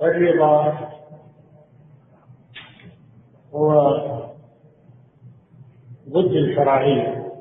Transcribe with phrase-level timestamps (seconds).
[0.00, 0.78] والرضا
[3.54, 3.98] هو
[6.08, 7.32] ضد الكراهية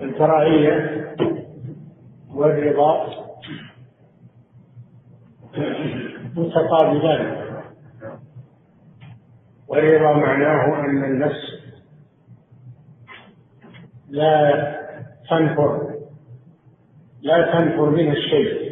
[0.00, 1.14] الكراهية
[2.34, 3.22] والرضا
[6.36, 7.42] متقابلان.
[9.68, 11.52] والرضا معناه أن النفس
[14.08, 14.78] لا
[15.30, 15.92] تنفر
[17.22, 18.71] لا تنفر من الشيء.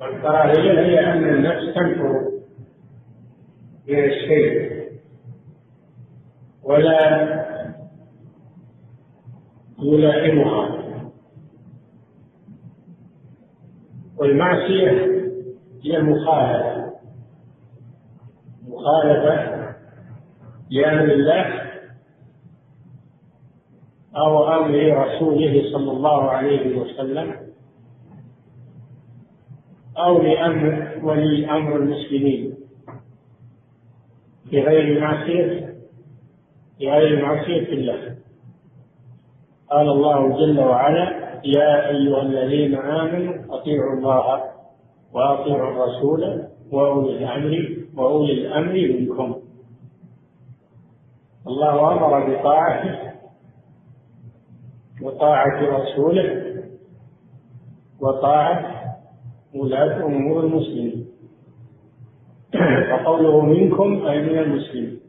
[0.00, 2.30] والكراهية هي أن النفس تنفر
[3.88, 4.80] من الشيء
[6.62, 7.30] ولا
[9.82, 10.80] يلائمها
[14.16, 14.90] والمعصية
[15.84, 16.92] هي المخالفة
[18.68, 19.60] مخالفة
[20.70, 21.60] لأمر الله
[24.16, 27.39] أو أمر رسوله صلى الله عليه وسلم
[30.04, 32.54] أو لأمر ولي أمر المسلمين.
[34.52, 35.74] بغير معصية
[36.80, 38.16] بغير معصية الله
[39.70, 44.42] قال الله جل وعلا يا أيها الذين آمنوا أطيعوا الله
[45.12, 49.36] وأطيعوا الرسول وأولي الأمر وأولي الأمر منكم.
[51.46, 52.98] الله أمر بطاعته
[55.02, 56.54] وطاعة رسوله
[58.00, 58.79] وطاعة
[59.54, 61.06] ولاة أمور المسلمين.
[62.92, 65.00] وقوله منكم أي من المسلمين.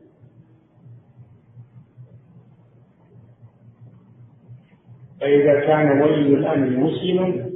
[5.21, 7.51] فإذا كان ولي الأمر مسلما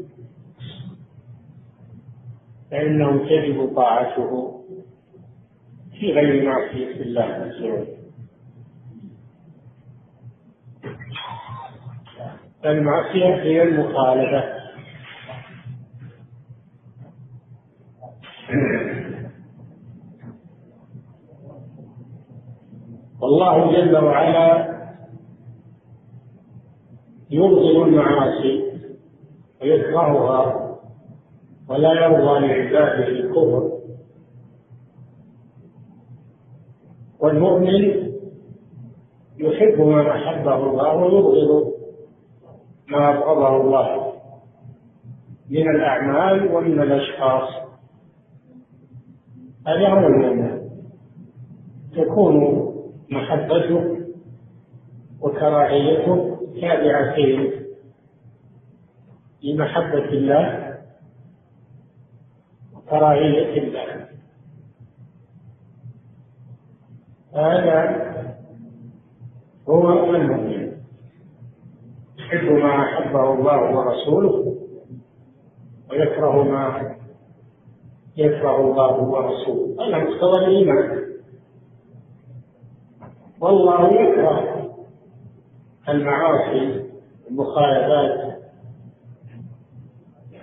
[2.71, 4.61] فإنه تجب طاعته
[5.99, 7.95] في غير معصية الله عز وجل.
[12.65, 14.64] المعصية هي المخالفة.
[23.45, 24.75] والله جل وعلا
[27.31, 28.63] يبغض المعاصي
[29.61, 30.75] ويكرهها
[31.69, 33.71] ولا يرضى لعباده الكفر.
[37.19, 38.05] والمؤمن
[39.37, 41.73] يحب ما أحبه الله ويبغض
[42.87, 44.13] ما أبغضه الله
[45.49, 47.49] من الأعمال ومن الأشخاص.
[49.67, 50.69] هذا هو المؤمن
[51.95, 52.74] تكون
[53.09, 53.97] محبته
[55.21, 57.51] وكراهيته تابعتين
[59.43, 60.77] لمحبة الله
[62.75, 64.07] وكراهية الله.
[67.33, 68.05] هذا
[69.69, 70.71] هو المؤمن.
[72.17, 74.55] يحب ما أحبه الله ورسوله
[75.91, 76.95] ويكره ما
[78.17, 79.87] يكره الله ورسوله.
[79.87, 81.04] هذا مقتضى الإيمان.
[83.45, 84.65] والله يكره
[85.89, 86.89] المعاصي
[87.29, 88.39] المخالفات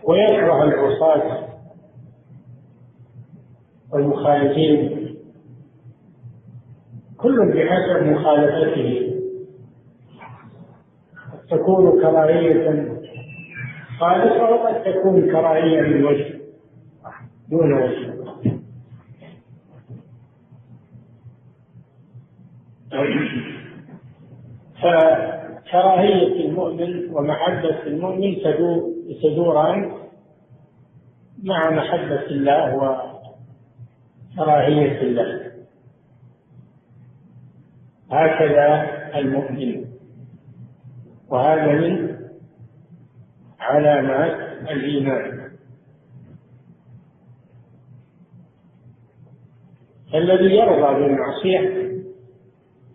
[0.05, 1.49] ويكره العصاة
[3.93, 5.09] والمخالفين.
[7.17, 9.19] كل بحسب مخالفته.
[11.33, 12.93] قد تكون كراهية.
[14.01, 16.41] خالصة وقد تكون كراهية من وجه
[17.51, 18.12] دون وجه.
[24.83, 29.93] فكراهية المؤمن ومحبة المؤمن تدور تدوران
[31.43, 32.75] مع محبة الله
[34.37, 35.53] وكراهية الله.
[38.11, 38.69] هكذا
[39.19, 39.85] المؤمن.
[41.29, 42.19] وهذا من
[43.61, 44.37] علامات
[44.71, 45.43] الإيمان.
[50.15, 51.92] الذي يرضى بالمعصية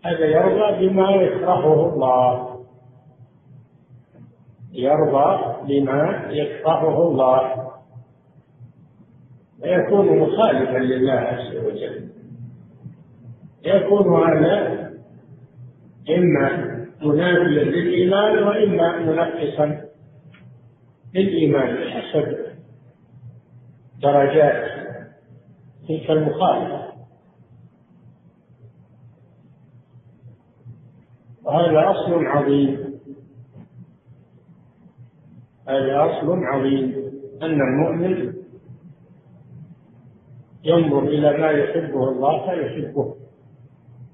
[0.07, 2.57] هذا يرضى بما يكرهه الله.
[4.71, 7.67] يرضى بما يكرهه الله.
[9.63, 12.09] ويكون مخالفا لله عز وجل.
[13.65, 14.89] يكون هذا
[16.09, 19.81] إما منافيا للإيمان وإما منقصا
[21.15, 22.37] للإيمان بحسب
[24.01, 24.87] درجات
[25.87, 26.96] تلك المخالفة.
[31.47, 32.99] وهذا أصل عظيم.
[35.69, 37.11] هذا أصل عظيم.
[37.41, 38.33] أن المؤمن
[40.63, 43.15] ينظر إلى ما يحبه الله فيحبه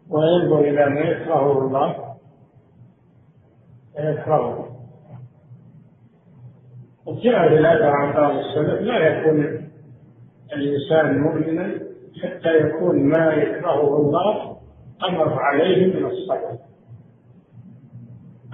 [0.10, 2.16] وينظر إلى ما يكرهه الله
[3.96, 4.70] فيكرهه.
[7.06, 9.70] وجاء الأثر عن بعض السلف لا يكون
[10.54, 11.80] الإنسان مؤمنا
[12.24, 14.58] حتى يكون ما يكرهه الله
[15.10, 16.73] أمر عليه من الصبر.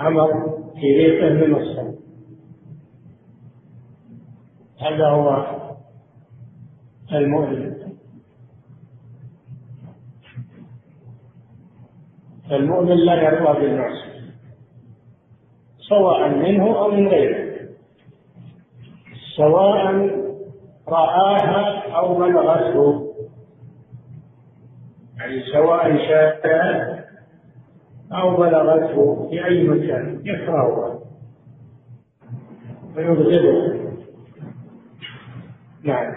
[0.01, 1.94] أمر ريقه من الصبر
[4.81, 5.46] هذا هو
[7.12, 7.75] المؤمن
[12.51, 14.10] المؤمن لا يرضى بالمعصية
[15.90, 17.69] سواء منه أو من غيره.
[19.38, 19.86] سواء
[20.88, 23.13] رآها أو بلغته.
[25.18, 26.99] يعني سواء شاهدها
[28.11, 31.00] أو بلغته في أي مكان يكرهها
[32.97, 33.79] ويبغضها
[35.83, 36.13] نعم.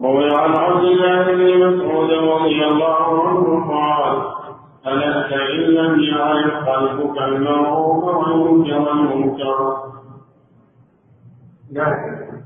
[0.00, 4.32] روي عن عبد الله بن مسعود رضي الله عنه قال
[4.86, 9.76] ألست إن لم يعرف قلبك المعروف وينكر المنكر
[11.72, 12.41] نعم.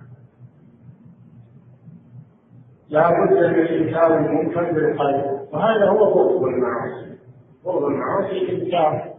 [2.88, 5.48] لا بد من إنكار المنكر بالقلب.
[5.52, 7.16] وهذا هو بغض المعاصي.
[7.64, 9.14] بغض المعاصي إنكار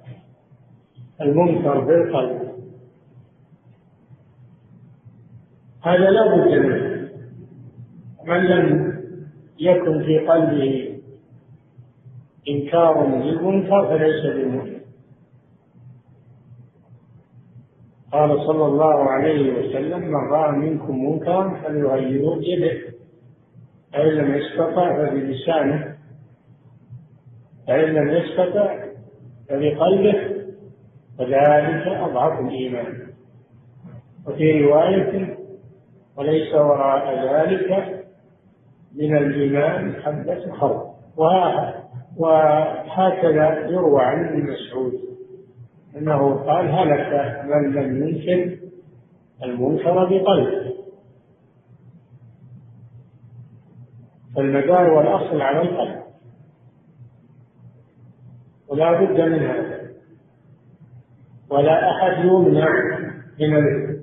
[1.22, 2.48] المنكر بالقلب.
[5.84, 7.10] هذا لا بد منه.
[8.26, 8.98] من لم
[9.60, 11.00] يكن في قلبه
[12.50, 14.78] إنكار للمنكر فليس بمؤمن
[18.12, 22.97] قال صلى الله عليه وسلم من رأى منكم منكرا فليغيره بيده.
[23.94, 25.96] فإن لم يستطع فبلسانه
[27.68, 28.78] فإن لم يستطع
[29.50, 30.38] فبقلبه
[31.20, 33.08] وذلك أضعف الإيمان.
[34.28, 35.38] وفي رواية
[36.18, 38.04] وليس وراء ذلك
[38.96, 40.94] من الإيمان حبة خرق
[42.18, 44.94] وهكذا يروى عن ابن مسعود
[45.98, 48.58] أنه قال هلك من لم ينكر
[49.44, 50.77] المنكر بقلبه.
[54.38, 56.02] فالمدار والأصل على القلب.
[58.68, 59.88] ولا بد من هذا
[61.50, 62.70] ولا أحد يمنع
[63.40, 63.98] من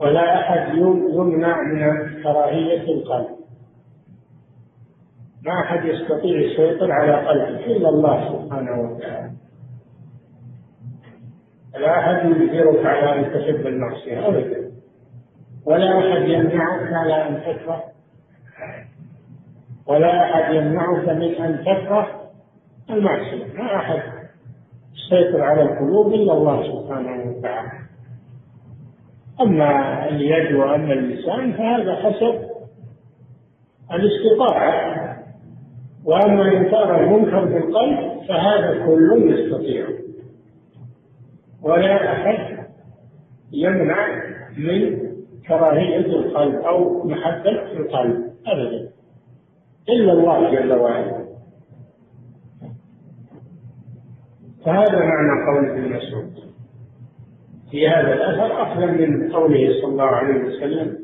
[0.00, 0.74] ولا أحد
[1.14, 3.28] يمنع من كراهية القلب.
[5.42, 9.32] ما أحد يستطيع السيطر على قلبه إلا الله سبحانه وتعالى.
[11.74, 14.72] لا أحد يجبرك على أن تحب المعصية أبدا.
[15.66, 17.91] ولا أحد يمنعك على أن تكره
[19.86, 22.08] ولا أحد يمنعك من أن تكره
[22.90, 23.52] المعصية.
[23.58, 24.02] ما أحد.
[24.94, 27.70] يسيطر على القلوب إلا الله سبحانه وتعالى.
[29.40, 32.40] أما اليد وأما اللسان فهذا حسب
[33.92, 35.18] الاستطاعة.
[36.04, 39.86] وأما إنكار المنكر بالقلب فهذا كل يستطيع.
[41.62, 42.66] ولا أحد
[43.52, 44.06] يمنع
[44.56, 44.98] من
[45.48, 48.91] كراهية القلب أو محبة القلب أبدا.
[49.88, 51.22] إلا الله جل وعلا.
[54.64, 56.52] فهذا معنى قول ابن مسعود.
[57.70, 60.98] في هذا الأثر أفضل من قوله صلى الله عليه وسلم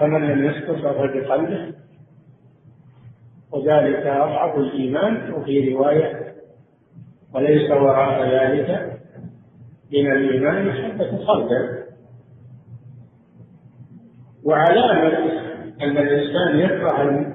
[0.00, 1.74] فمن لم يستطع فبقلبه
[3.52, 6.34] وذلك أضعف الإيمان وفي رواية
[7.34, 9.00] وليس وراء ذلك
[9.92, 11.82] من الإيمان حبة خردل
[14.44, 15.41] وعلامة
[15.80, 17.26] أن الإنسان يكره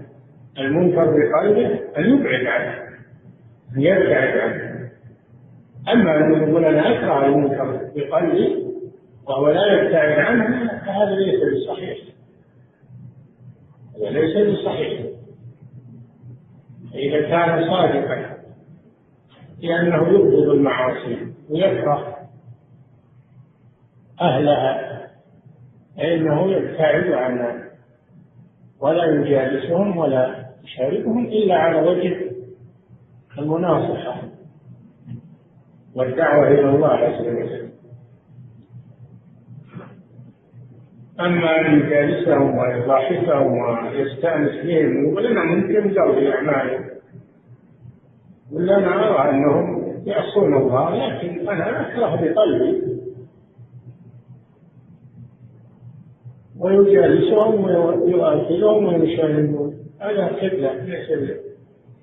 [0.60, 2.88] المنكر بقلبه أن يبعد عنه
[3.76, 4.90] أن يبتعد عنه.
[5.94, 8.68] أما أن يقول أنا أكره المنكر بقلبي
[9.28, 11.98] وهو لا يبتعد عنه فهذا ليس بصحيح.
[13.96, 15.06] هذا ليس بصحيح.
[16.96, 18.38] إذا كان صادقا
[19.62, 21.18] لأنه يبغض المعاصي
[21.50, 22.18] ويكره
[24.22, 24.98] أهلها
[25.98, 27.67] فإنه يبتعد عنها
[28.80, 32.16] ولا يجالسهم ولا يشاركهم إلا على وجه
[33.38, 34.22] المناصحة
[35.96, 37.68] والدعوة إلى الله عز وجل.
[41.20, 46.86] أما أن يجالسهم ويضاحكهم ويستأنس بهم ويقول ممكن ذوي أعمالهم
[48.52, 52.87] ولا أنا أرى أنهم يعصون الله لكن أنا أكره بقلبي.
[56.60, 61.10] ويجالسهم ويؤكلهم ويشاهدون هذا قبلة ليس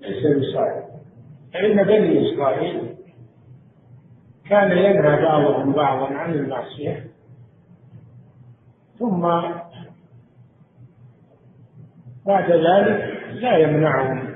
[0.00, 0.84] ليس بصالح
[1.54, 2.94] فإن بني إسرائيل.
[4.50, 7.06] كان ينهى بعضهم بعضا عن المعصية.
[8.98, 9.20] ثم
[12.26, 14.34] بعد ذلك لا يمنعهم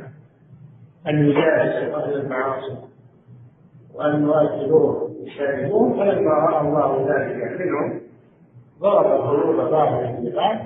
[1.09, 2.77] أن يجالسوا أهل المعاصي
[3.95, 8.08] وأن يؤكلوه يشاهدون فلما رأى الله ذلك منهم
[8.81, 10.59] ضرب قلوب بعضهم ببعض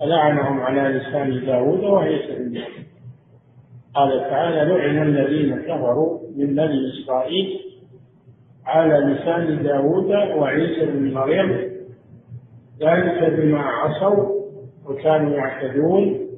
[0.00, 2.64] فلعنهم على لسان داود بن مريم
[3.94, 7.60] قال تعالى لعن الذين كفروا من بني إسرائيل
[8.66, 11.72] على لسان داود وعيسى بن مريم.
[12.80, 14.42] ذلك بما عصوا
[14.86, 16.28] وكانوا يعتدون.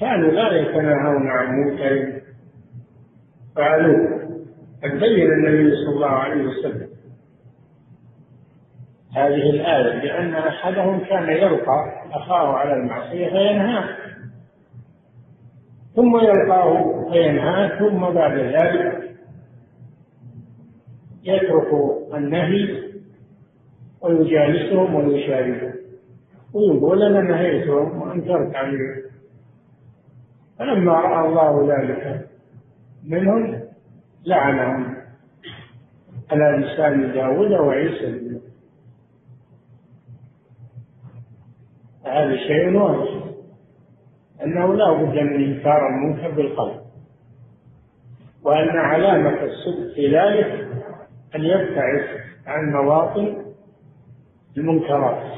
[0.00, 2.20] كانوا لا يتناهون عن منكر.
[3.56, 4.22] فعلوه.
[4.84, 6.88] قد بين النبي صلى الله عليه وسلم.
[9.14, 13.84] هذه الآية لأن أحدهم كان يلقى أخاه على المعصية فينهاه.
[15.96, 19.10] ثم يلقاه فينهاه ثم بعد ذلك
[21.24, 21.68] يترك
[22.14, 22.82] النهي
[24.00, 25.72] ويجالسهم ويشاركهم.
[26.54, 29.02] ويقول أنا نهيتهم وانكرت عليهم
[30.58, 32.28] فلما رأى الله ذلك
[33.04, 33.62] منهم
[34.26, 34.96] لعنهم
[36.30, 38.31] على لسان داود وعيسى بن
[42.12, 42.76] هذا شيء.
[42.76, 43.22] واجب
[44.44, 46.80] أنه لا بد من إنكار المنكر بالقلب.
[48.44, 50.68] وأن علامة الصدق في ذلك
[51.34, 52.04] أن يبتعد
[52.46, 53.44] عن مواطن
[54.56, 55.32] المنكرات.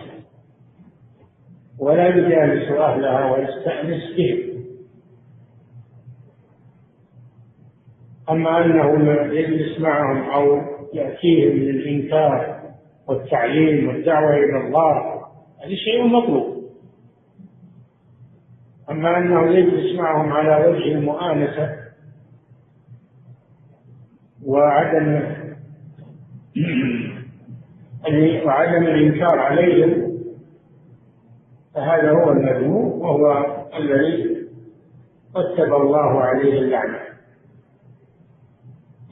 [1.78, 4.54] ولا يجالس أهلها ويستأنس بهم.
[8.30, 10.60] أما أنه يجلس معهم أو
[10.94, 12.60] يأتيهم من الإنكار
[13.08, 15.14] والتعليم والدعوة إلى الله
[15.64, 16.53] هذا شيء مطلوب.
[18.90, 21.76] أما أنه يجلس معهم على وجه المؤانسة
[24.46, 25.22] وعدم
[28.46, 30.14] وعدم الإنكار عليهم
[31.74, 33.46] فهذا هو المذموم وهو
[33.78, 34.36] الذي
[35.36, 36.98] رتب الله عليه اللعنة.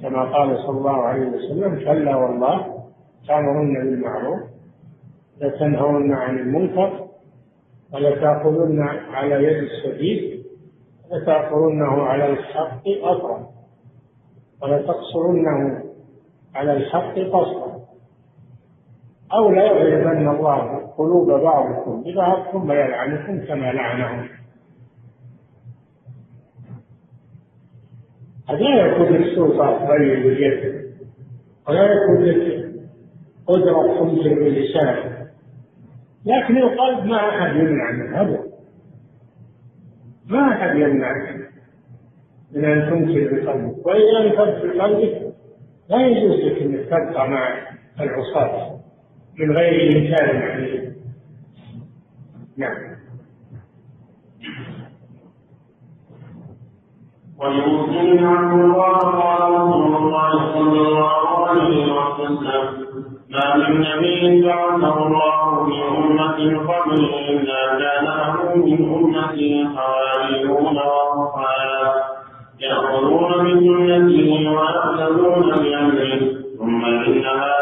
[0.03, 2.83] كما قال صلى الله عليه وسلم كلا والله
[3.29, 4.41] تأمرن بالمعروف
[5.41, 7.02] لتنهون عن المنكر
[7.95, 8.81] ولتأخذن
[9.13, 10.45] على يد السبيل
[11.13, 13.49] لتأخذنه على الحق أطرا
[14.63, 15.83] ولتقصرنه
[16.55, 17.83] على الحق قصرا.
[19.33, 24.29] أو لا يغلبن الله قلوب بعضكم ببعض ثم يلعنكم كما لعنهم.
[28.49, 30.93] قد لا يكون لك سلطة تغير باليد
[31.69, 32.73] ولا يكون لك
[33.47, 35.22] قدرة تنزل باللسان.
[36.27, 38.43] لكن القلب ما أحد يمنع منه أبدا
[40.27, 41.13] ما أحد يمنع.
[42.53, 45.35] من أن تنكر بقلبك وإذا أنكرت بقلبك
[45.89, 47.49] لا يجوز لك أنك تبقى مع
[48.01, 48.81] العصاة
[49.39, 50.93] من غير إنكار عليهم.
[52.57, 52.93] نعم.
[58.27, 62.82] عن الله قال رسول الله صلى الله عليه وسلم.
[63.33, 71.95] ما من نبي بعثه الله من أمة قبل إلا كان له من أمته حواريون وأصحاب
[72.61, 76.21] يأخذون من سنته ويقتدون بأمره
[76.59, 77.53] ثم إنها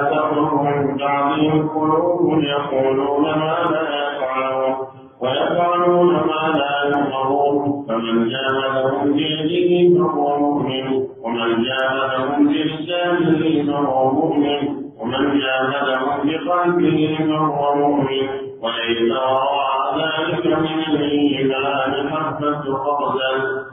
[0.62, 4.76] من بعدهم قلوب يقولون ما لا يفعلون.
[5.20, 14.89] ويفعلون ما لا يؤمرون فمن جاهدهم بيده فهو مؤمن ومن جاهدهم بلسانه فهو مؤمن.
[15.00, 18.28] ومن جاهدهم بقلبه فهو مؤمن.
[18.60, 23.66] وليس وراء ذلك من الإيمان حبة خردل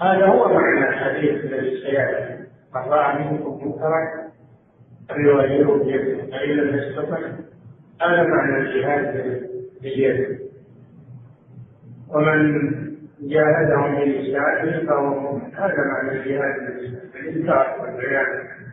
[0.00, 2.44] هذا هو معنى الحديث الذي سيأتي.
[2.74, 4.30] من رأى منكم منكرا
[5.08, 6.26] فليغيره بيده.
[6.30, 7.18] فإن لم يستطع
[8.02, 9.40] هذا معنى الجهاد
[9.82, 10.38] باليد.
[12.08, 12.70] ومن
[13.20, 16.54] جاهدهم بلسانه فهو هذا معنى الجهاد
[17.12, 18.63] بالإنكار والبيان.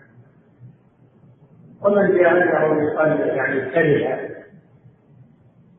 [1.85, 4.31] ومن جاهده بقلبه يعني كره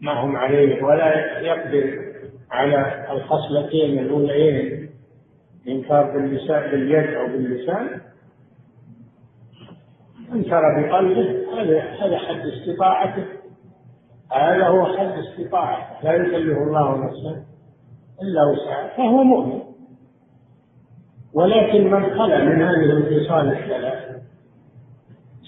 [0.00, 2.12] ما هم عليه ولا يقدر
[2.50, 4.90] على الخصلتين الأوليين
[5.68, 8.00] إنكار باللسان باليد أو باللسان.
[10.32, 13.24] انكر بقلبه هذا هذا حد استطاعته.
[14.32, 16.02] هذا هو حد استطاعته.
[16.02, 17.44] لا يكلف الله نفسا
[18.22, 19.62] إلا وسعها فهو مؤمن.
[21.34, 24.22] ولكن من خلا من هذه الخصال الثلاث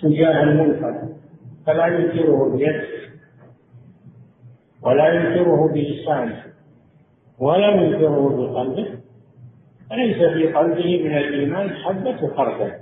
[0.02, 1.08] تجاه المنكر
[1.66, 2.84] فلا ينكره بيده
[4.82, 6.42] ولا ينكره بلسانه
[7.38, 8.88] ولا ينكره بقلبه.
[9.90, 12.72] فليس في قلبه من الإيمان حبة خردل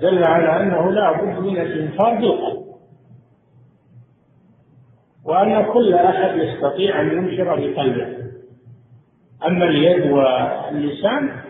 [0.00, 2.62] دل على أنه لا بد من الانكار بالقلب.
[5.24, 8.22] وأن كل أحد يستطيع أن ينكر بقلبه.
[9.46, 11.40] أما اليد واللسان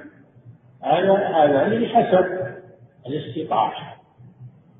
[0.83, 2.43] هذا هذا بحسب
[3.07, 3.95] الاستطاعة.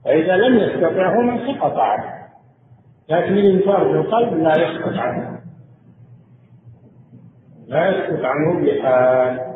[0.05, 2.23] فإذا لم يستطع هنا سقط عنه
[3.09, 5.41] لكن الإنكار القلب لا يسقط عنه
[7.67, 9.53] لا يسقط عنه بحال.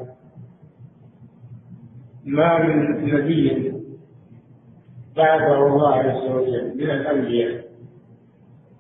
[2.25, 3.73] ما من نبي
[5.16, 7.66] بعثه الله عز وجل من الأنبياء.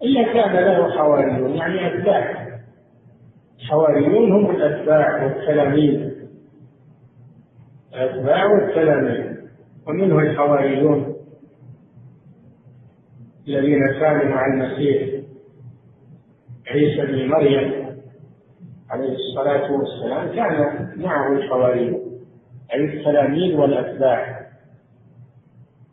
[0.02, 2.46] إلا كان له حواريون يعني أتباع.
[3.60, 6.12] الحواريون هم الأتباع والتلاميذ.
[7.94, 9.25] الأتباع والتلاميذ.
[9.88, 11.16] ومنه الحواريون
[13.48, 15.20] الذين كانوا مع المسيح
[16.70, 17.86] عيسى بن مريم
[18.90, 20.28] عليه الصلاة والسلام.
[20.28, 22.00] كان معه الحواريون
[22.72, 24.46] أي التلاميذ والأتباع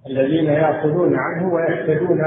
[0.07, 2.19] الذين يأخذون عنه ويهتدون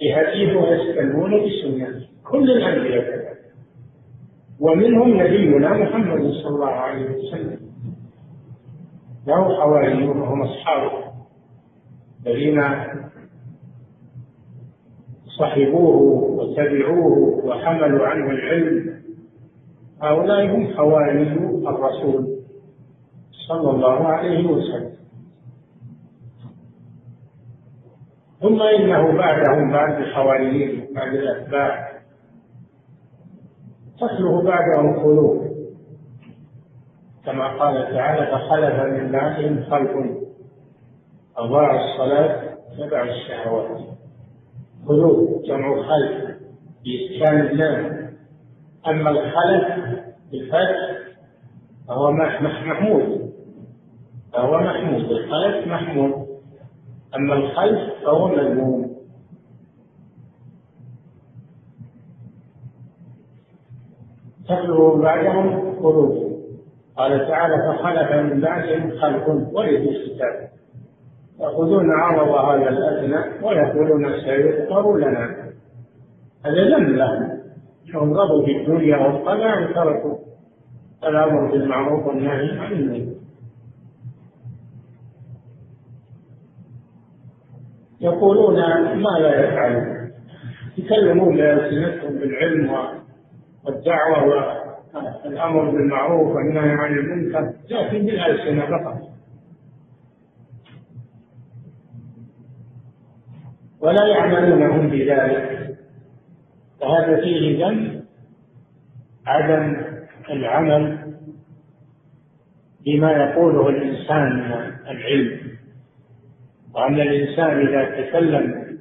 [0.00, 3.38] بهديه ويستنون بسنته كل الأنبياء كذلك.
[4.60, 7.67] ومنهم نبينا محمد صلى الله عليه وسلم.
[9.28, 10.92] له حواريون وهم أصحابه
[12.26, 12.62] الذين
[15.38, 15.96] صحبوه
[16.38, 19.02] وتبعوه وحملوا عنه العلم
[20.02, 21.22] هؤلاء هم حواري
[21.66, 22.38] الرسول
[23.48, 24.92] صلى الله عليه وسلم.
[28.40, 31.88] ثم إنه بعدهم بعد الحواريين بعد الأتباع.
[34.00, 35.47] تخلف بعدهم قلوب.
[37.28, 39.90] كما قال تعالى فخلف من بعدهم خلف.
[41.36, 43.80] أضاعوا الصلاة تبع الشهوات.
[44.86, 46.36] قلوب جمع خلف
[46.84, 48.10] بإسكان اللام
[48.86, 49.64] أما الخلف
[50.32, 50.98] بالفتح
[51.88, 53.32] فهو محمود.
[54.32, 56.26] فهو محمود الخلف محمود.
[57.16, 58.98] أما الخلف فهو مذموم.
[64.48, 66.27] تخلو بعدهم قلوب
[66.98, 70.48] قال تعالى فخلف من بعدهم خلف ورثوا الكتاب.
[71.40, 75.52] يأخذون عرض هذا الأدنى ويقولون سيغفر لنا.
[76.46, 77.38] هذا ذنب لهم.
[77.94, 80.18] هم رضوا في الدنيا والطمع وتركوا
[81.04, 83.18] الأمر بالمعروف والنهي عن المنكر.
[88.00, 88.56] يقولون
[88.94, 90.10] ما لا يفعلون.
[90.78, 92.70] يكلمون بألسنتهم بالعلم
[93.64, 94.67] والدعوة
[95.24, 99.08] والأمر بالمعروف والنهي عن المنكر لكن بالألسنة فقط
[103.80, 105.76] ولا يعملون هم بذلك.
[106.80, 108.04] فهذا فيه ذنب
[109.26, 109.76] عدم
[110.30, 110.98] العمل
[112.86, 114.52] بما يقوله الإنسان من
[114.90, 115.40] العلم.
[116.74, 118.78] وأن الإنسان إذا تكلم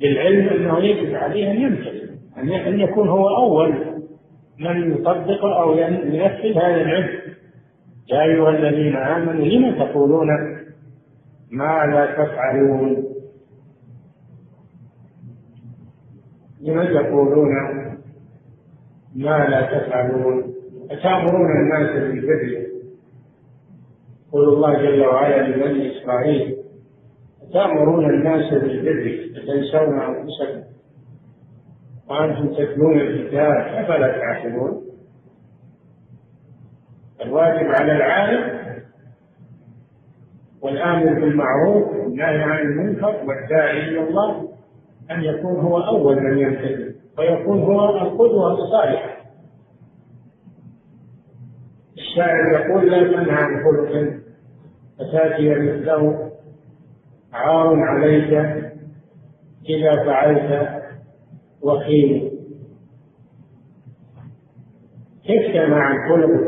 [0.00, 3.89] بالعلم أنه يجب عليه أن يمتثل أن يكون هو أول
[4.60, 7.20] من يطبق أو ينفذ هذا العلم
[8.08, 10.28] يا أيها الذين آمنوا لم تقولون
[11.50, 13.04] ما لا تفعلون؟
[16.60, 17.48] لم تقولون
[19.14, 20.54] ما لا تفعلون؟
[20.90, 22.66] أتأمرون الناس بالبر
[24.28, 26.56] يقول الله جل وعلا لبني إسرائيل
[27.42, 30.79] أتأمرون الناس بالبر وتنسون أنفسكم؟
[32.10, 34.82] وأنتم تتلون الكتاب أفلا تعقلون؟
[37.24, 38.60] الواجب على العالم
[40.62, 44.48] والآمر بالمعروف والنهي عن المنكر والداعي إلى الله
[45.10, 49.16] أن يكون هو أول من يمتثل ويكون هو القدوة الصالحة.
[51.98, 54.10] الشاعر يقول لا تنهى عن خلق
[54.98, 56.30] فتاتي مثله
[57.32, 58.32] عار عليك
[59.68, 60.79] إذا فعلت
[61.62, 62.30] وخيم
[65.24, 65.96] كيف تنهى عن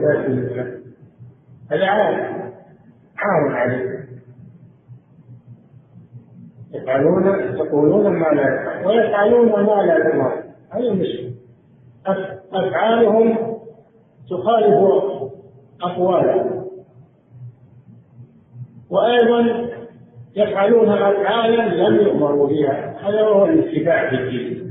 [0.00, 0.82] تاتي مثله
[1.70, 2.42] هذا عار
[3.18, 4.02] عار عليك.
[6.74, 8.86] يفعلون تقولون ما لا يفعل.
[8.86, 10.42] ويفعلون ما لا يفعل.
[10.70, 11.32] هذا المشكلة.
[12.52, 13.38] أفعالهم
[14.30, 14.74] تخالف
[15.82, 16.66] أقوالهم.
[18.90, 19.68] وأيضا
[20.36, 23.08] يفعلون أفعالا لم يؤمروا بها.
[23.08, 24.61] هذا هو الاتباع في الدين.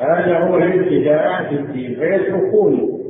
[0.00, 3.00] هذا هو الابتداع في الدين فيتركون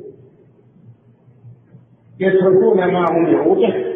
[2.20, 3.90] يتركون ما هم به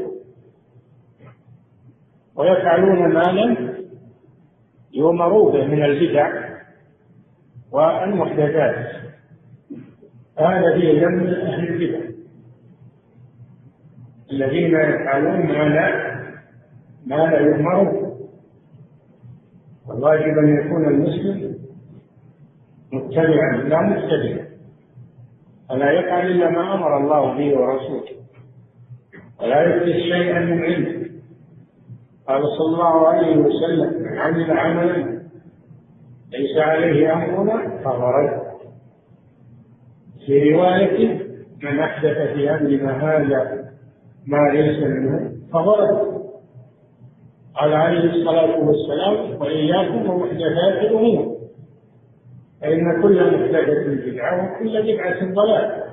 [2.36, 3.74] ويفعلون ما لم
[4.92, 6.54] يؤمروا به من البدع
[7.72, 9.04] والمحدثات.
[10.38, 12.00] هذا فيه ذنب أهل البدع.
[14.30, 16.14] الذين يفعلون ما لا
[17.06, 18.04] ما لا يؤمر
[19.86, 21.53] والواجب أن يكون المسلم
[22.94, 24.44] متبعا لا مبتدئا
[25.68, 28.24] فلا يفعل إلا ما أمر الله به ورسوله.
[29.40, 31.04] ولا يحدث شيئا من عنده
[32.28, 35.20] قال صلى الله عليه وسلم من عمل عملا
[36.32, 38.42] ليس عليه أمرنا فهو رد.
[40.26, 41.18] في رواية
[41.62, 43.64] من أحدث في أمرنا هذا
[44.26, 46.14] ما ليس منه فهو رد.
[47.54, 51.33] قال عليه الصلاة والسلام وإياكم ومحدثات الأمور.
[52.64, 55.84] فإن كل محدثة بدعة وكل بدعة ضلالة.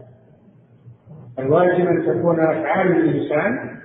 [1.40, 3.78] الواجب أن تكون أفعال الإنسان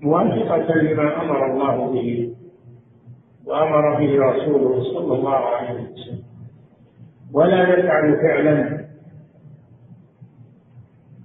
[0.00, 2.34] موافقة لما أمر الله به
[3.46, 6.22] وأمر به رسوله صلى الله عليه وسلم.
[7.32, 8.86] ولا يفعل فعلا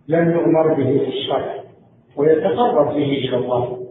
[0.08, 1.56] لم يؤمر به في الشرع
[2.18, 3.86] ويتقرب به إلى الله.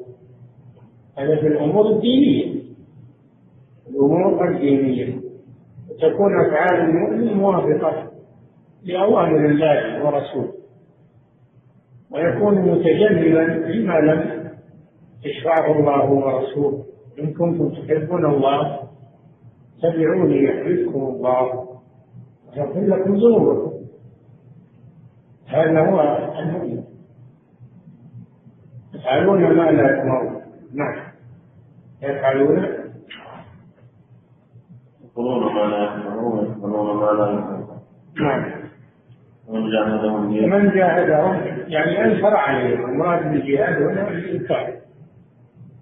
[1.18, 2.62] هذا في الأمور الدينية.
[3.90, 5.27] الأمور الدينية.
[6.00, 8.10] تكون أفعال المؤمن موافقة
[8.82, 10.52] لأوامر الله ورسوله
[12.10, 14.50] ويكون متجنبا لما لم
[15.24, 16.84] يشرعه الله ورسوله.
[17.18, 18.80] إن كنتم تحبون الله
[19.82, 21.68] تبعوني يحببكم الله
[22.48, 23.72] ويغفر لكم ذنوبكم.
[25.46, 26.00] هذا هو
[26.38, 26.84] المؤمن.
[28.94, 30.42] يفعلون ما لا يأمرون
[30.74, 31.08] نعم.
[32.02, 32.77] يفعلون
[35.18, 37.78] يقولون ما لا يفعلون ويفعلون ما لا يفعلون.
[38.20, 38.44] نعم.
[39.48, 44.74] ومن جاهدهم من جاهدهم يعني انكر عليهم المراد بالجهاد هنا الإنكار.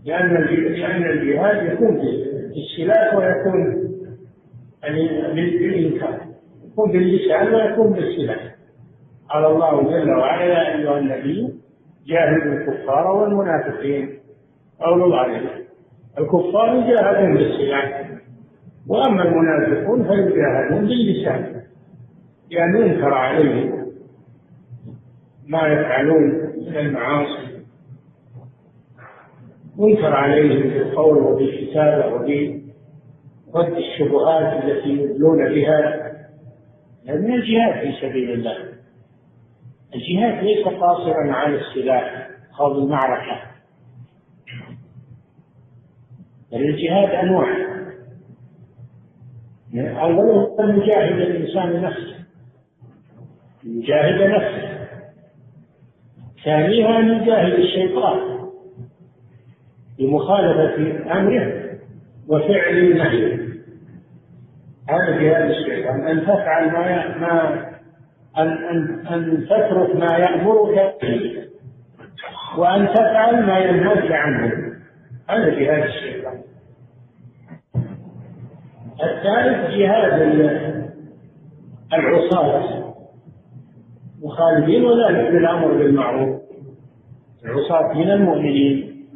[0.04, 3.86] لأن لأن الجهاد يكون بالسلاح ويكون
[4.82, 6.20] يعني بالإنكار.
[6.72, 8.54] يكون باللسان ويكون بالسلاح.
[9.30, 11.54] قال الله جل وعلا يا أيها النبي
[12.06, 14.18] جاهدوا الكفار والمنافقين.
[14.80, 15.66] قول الله عليه.
[16.18, 18.06] الكفار يجاهدون بالسلاح.
[18.88, 21.62] وأما المنافقون فيجاهدون باللسان
[22.50, 23.92] لأن يعني ينكر عليهم
[25.46, 26.22] ما يفعلون
[26.56, 27.46] من المعاصي.
[29.78, 36.12] ينكر عليهم بالقول وبالكتابة وبرد الشبهات التي يدلون بها.
[37.08, 38.56] من الجهاد في سبيل الله
[39.94, 43.42] الجهاد ليس قاصرا على السلاح خوض المعركة
[46.52, 47.75] بل الجهاد أنواع.
[49.74, 52.16] أوله أن يجاهد الإنسان نفسه.
[53.64, 54.76] يجاهد نفسه.
[56.44, 58.18] ثانيها أن يجاهد الشيطان
[59.98, 61.62] بمخالفة أمره
[62.28, 63.46] وفعل نهيه.
[64.88, 66.06] هذا جهاد الشيطان.
[66.06, 67.66] أن تفعل ما ما
[68.38, 71.46] أن أن أن تترك ما يأمرك به.
[72.58, 74.52] وأن تفعل ما ينهاك عنه.
[75.28, 76.25] هذا جهاد الشيطان.
[79.02, 80.22] الثالث جهاد
[81.92, 82.94] العصاة.
[84.22, 86.40] مخالفين وذلك بالأمر بالمعروف.
[87.44, 89.06] العصاة من المؤمنين.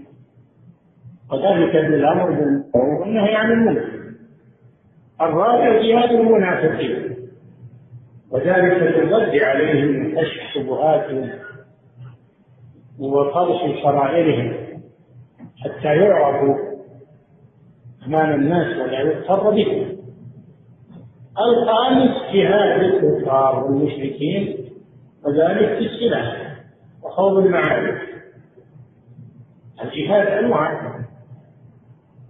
[1.33, 4.01] وذلك بالامر بالمعروف والنهي عن المنكر.
[5.21, 7.17] الرابع جهاد المنافقين.
[8.31, 11.31] وذلك بالرد عليهم من كشف شبهاتهم
[12.99, 14.55] وفرش سرائرهم
[15.65, 16.70] حتى يعرفوا
[18.07, 19.97] امام الناس ولا يغتر بهم.
[21.39, 24.57] الخامس جهاد الكفار والمشركين
[25.25, 26.57] وذلك في السلاح
[27.03, 28.01] وخوض المعارك.
[29.85, 31.01] الجهاد أنواع.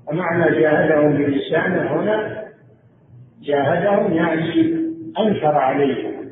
[0.08, 2.44] ومعنى جاهدهم بلسانه هنا
[3.42, 4.80] جاهدهم يعني
[5.18, 6.30] أنكر عليهم.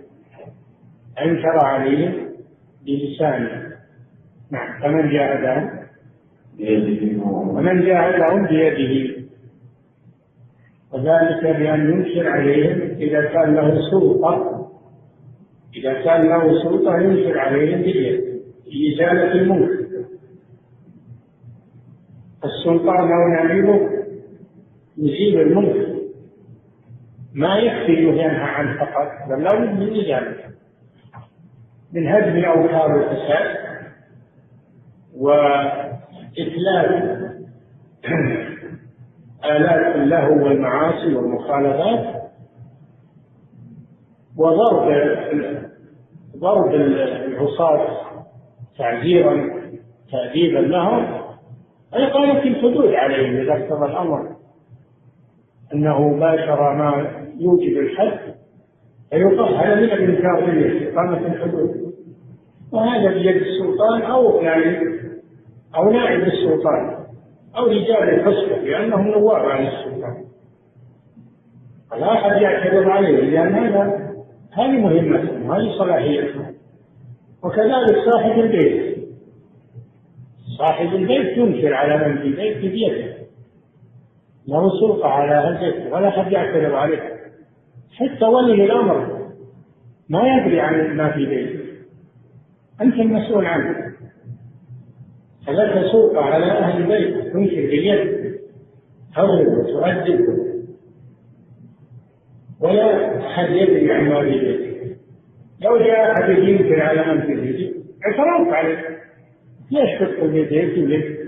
[1.23, 2.29] أنكر عليهم
[2.87, 3.69] بلسانه
[4.51, 5.71] نعم فمن جاهدهم؟
[6.57, 7.25] بيده.
[7.27, 9.18] ومن جاهدهم بيده.
[10.93, 14.69] وذلك بأن ينكر عليهم إذا كان له سلطة.
[15.77, 18.25] إذا كان له سلطة ينكر عليهم بيده
[18.67, 19.89] لإزالة المنكر
[22.45, 23.91] السلطان أو نعيمه
[24.99, 25.99] يزيل المنكر
[27.35, 30.49] ما يكفي ينهى عنه فقط بل لا بد من إزالته.
[31.93, 33.57] من هدم أوتار الفساد
[35.17, 36.89] وإتلاف
[39.57, 42.19] آلات اللهو والمعاصي والمخالفات
[44.37, 44.89] وضرب
[46.37, 47.87] ضرب العصاة
[48.79, 49.51] تعزيرا
[50.13, 51.07] تأديبا لهم.
[51.93, 54.29] وإقامة الحدود عليهم إذا اقتضى الأمر.
[55.75, 58.19] أنه باشر ما يوجب الحد
[59.11, 61.95] فيقال هذا من الإنكار به إقامة الحدود.
[62.73, 64.79] وهذا بيد السلطان أو يعني
[65.77, 66.98] أو نائب السلطان.
[67.57, 70.25] أو رجال الحسبة لأنهم نواب عن السلطان.
[71.91, 74.09] فلا أحد يعترض عليه لأن هذا
[74.53, 76.55] هذه مهمتهم هذه صلاحيتهم
[77.45, 78.99] وكذلك صاحب البيت.
[80.59, 83.19] صاحب البيت ينكر على من في البيت بيده
[84.49, 87.19] له سلطة على أهل البيت ولا حد يعترض عليه.
[87.97, 89.19] حتى ولي الأمر
[90.09, 91.65] ما يدري عن ما في بيته.
[92.81, 93.88] أنت المسؤول عنه.
[95.49, 98.35] فلك سلطة على أهل البيت تنكر باليد
[99.17, 100.49] تضرب وتؤدب
[102.61, 104.97] ولا أحد يدري عن بيته.
[105.61, 107.01] لو جاء أحد ينكر على
[107.41, 107.75] بيته
[108.07, 108.99] اعترضت عليه.
[109.71, 111.19] ليش تدخل بيتك لك؟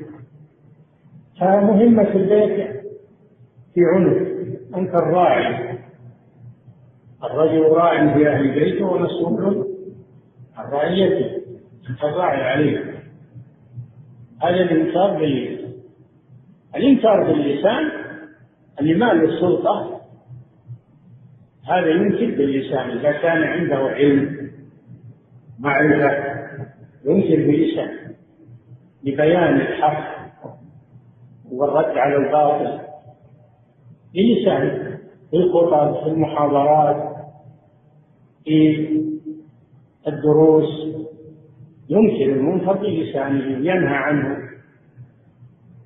[1.40, 2.70] فمهمة البيت
[3.74, 4.26] في عنق
[4.76, 5.78] أنت الراعي.
[7.24, 9.66] الرجل راع في أهل بيته ومسؤول
[10.56, 11.36] عن رعيته
[11.90, 12.89] أنت الراعي عليه.
[14.42, 15.70] هذا الإنكار باللسان
[16.76, 17.90] الإنكار باللسان
[18.80, 20.00] اللي ما له السلطة
[21.68, 24.50] هذا ينكر باللسان إذا كان عنده علم
[25.58, 26.40] معرفة
[27.04, 28.14] ينكر باللسان
[29.04, 30.20] لبيان الحق
[31.52, 32.80] والرد على الباطل
[34.14, 34.98] بلسانه
[35.30, 37.16] في الخطب في المحاضرات
[38.44, 38.88] في
[40.08, 40.99] الدروس.
[41.90, 44.38] ينكر المنكر بلسانه ينهى عنه.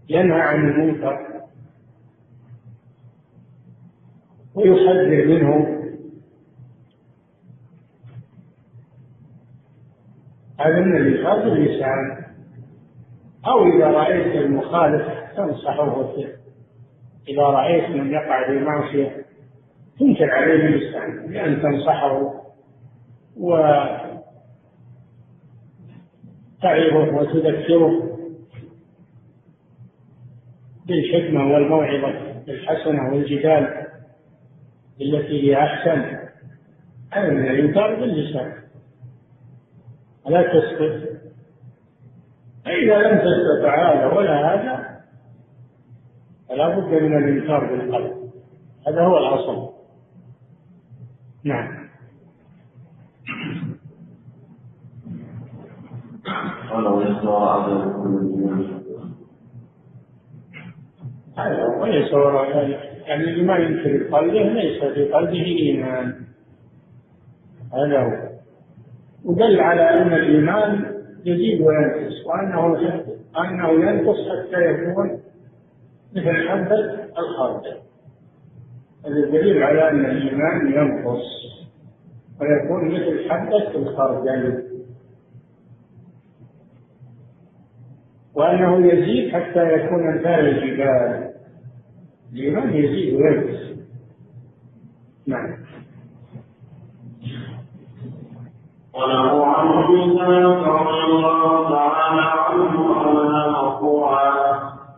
[0.09, 1.19] ينهى عن المنكر.
[4.55, 5.81] ويحذر منه.
[10.61, 12.25] هذا من الإنكار باللسان.
[13.47, 16.15] أو إذا رأيت المخالف تنصحه
[17.29, 19.25] إذا رأيت من يقع في معصية
[20.01, 22.45] تنكر عليه باللسان بأن تنصحه.
[26.65, 28.19] وتعظه وتذكره
[30.87, 32.09] بالحكمة والموعظة
[32.49, 33.87] الحسنة والجدال
[35.01, 36.19] التي هي أحسن.
[37.11, 38.53] هذا من الإنكار باللسان.
[40.27, 41.21] لا تسكت
[42.65, 45.01] فإذا لم تستطع هذا ولا هذا
[46.49, 48.31] فلا بد من الإنكار بالقلب.
[48.89, 49.75] هذا هو الأصل.
[51.45, 51.84] نعم.
[61.39, 66.15] هذا وليس وراء ذلك يعني اللي ما ينكر بقلبه ليس في قلبه إيمان
[67.73, 68.35] هذا هو
[69.25, 72.77] ودل على أن الإيمان يزيد وينقص وأنه
[73.39, 75.21] أنه ينقص حتى يكون
[76.17, 77.77] مثل حبة الخردل
[79.05, 81.25] دليل على أن الإيمان ينقص
[82.41, 84.64] ويكون مثل حبة الخردل
[88.37, 91.31] وأنه يزيد حتى يكون أمثال الجبال
[92.33, 93.65] الإيمان يزيد وينقص
[95.27, 95.57] نعم.
[98.95, 99.95] وله عن ابي
[100.67, 104.33] رضي الله تعالى عنه انها مرفوعا.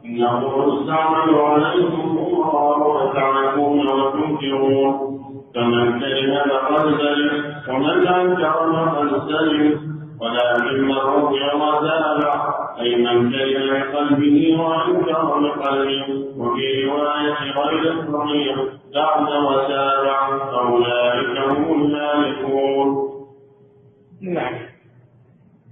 [0.05, 5.16] إنه يستعمل عليكم الله وتعلمون وتنكرون.
[5.55, 12.24] فمن كره فقد سلم ومن انكر فقد سلم ولكن من رضي وزال
[12.81, 18.57] أي من كره بقلبه وأنكر بقلبه وفي رواية غير الصحيح
[18.94, 23.07] بعد وسارع فأولئك هم المالكون
[24.20, 24.55] نعم.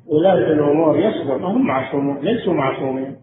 [0.07, 1.37] ولاة الأمور يصبر.
[1.37, 3.17] هم معصومون ليسوا معصومين.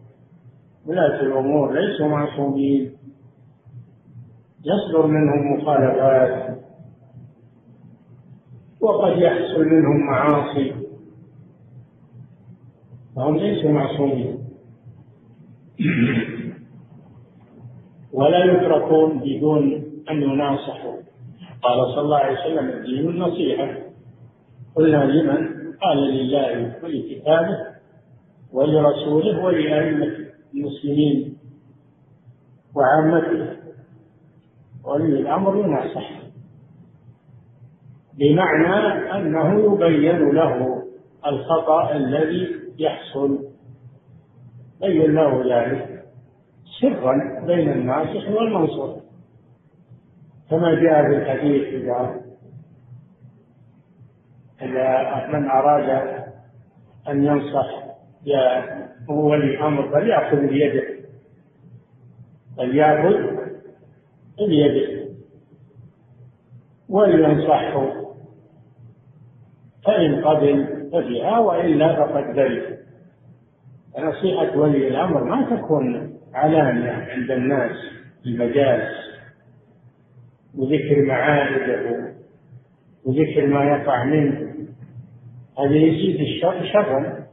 [0.86, 2.92] ولاة الأمور ليسوا معصومين.
[4.64, 6.58] يصدر منهم مخالفات.
[8.80, 10.81] وقد يحصل منهم معاصي.
[13.16, 14.38] فهم ليسوا معصومين.
[18.12, 20.96] ولا يتركون بدون أن يناصحوا.
[21.62, 23.76] قال صلى الله عليه وسلم الدين النصيحة.
[24.76, 27.58] قلنا لمن؟ قال لله ولكتابه
[28.52, 30.16] ولرسوله ولأئمة
[30.54, 31.36] المسلمين
[32.76, 33.56] وعامته.
[34.84, 36.22] ولي الأمر يناصح.
[38.18, 38.76] بمعنى
[39.16, 40.82] أنه يبين له
[41.26, 43.38] الخطأ الذي يحصل
[44.80, 46.04] بين له ذلك
[46.80, 49.00] سرا بين الناصح والمنصور
[50.50, 52.22] كما جاء في الحديث إذا
[55.32, 56.22] من أراد
[57.08, 57.82] أن ينصح
[59.10, 60.84] هو ولي أمر فليأخذ بيده.
[62.56, 63.36] فليأخذ
[64.38, 65.08] بيده.
[66.88, 67.92] ولينصحه.
[69.84, 72.78] فإن قبل فبها وإلا فقد ذلك.
[73.98, 77.76] نصيحة ولي الأمر ما تكون علانية عند الناس
[78.26, 79.02] المجالس
[80.58, 82.12] وذكر معارضه
[83.04, 84.52] وذكر ما يقع منه.
[85.58, 87.26] هذا يزيد الشر شرا.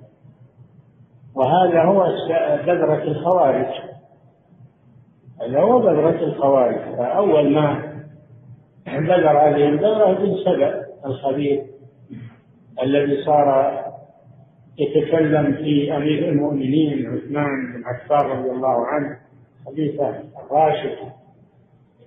[1.36, 2.08] وهذا هو
[2.65, 3.74] بذرة الخوارج.
[5.41, 6.95] هذا هو بذرة الخوارج.
[6.98, 7.89] فأول ما
[8.88, 11.69] بذر هذه البذرة ابن سبأ الخبير.
[12.84, 13.80] الذي صار
[14.80, 19.18] يتكلم في أمير المؤمنين عثمان بن عفان رضي الله عنه
[19.65, 20.15] خليفة
[20.46, 20.98] الراشد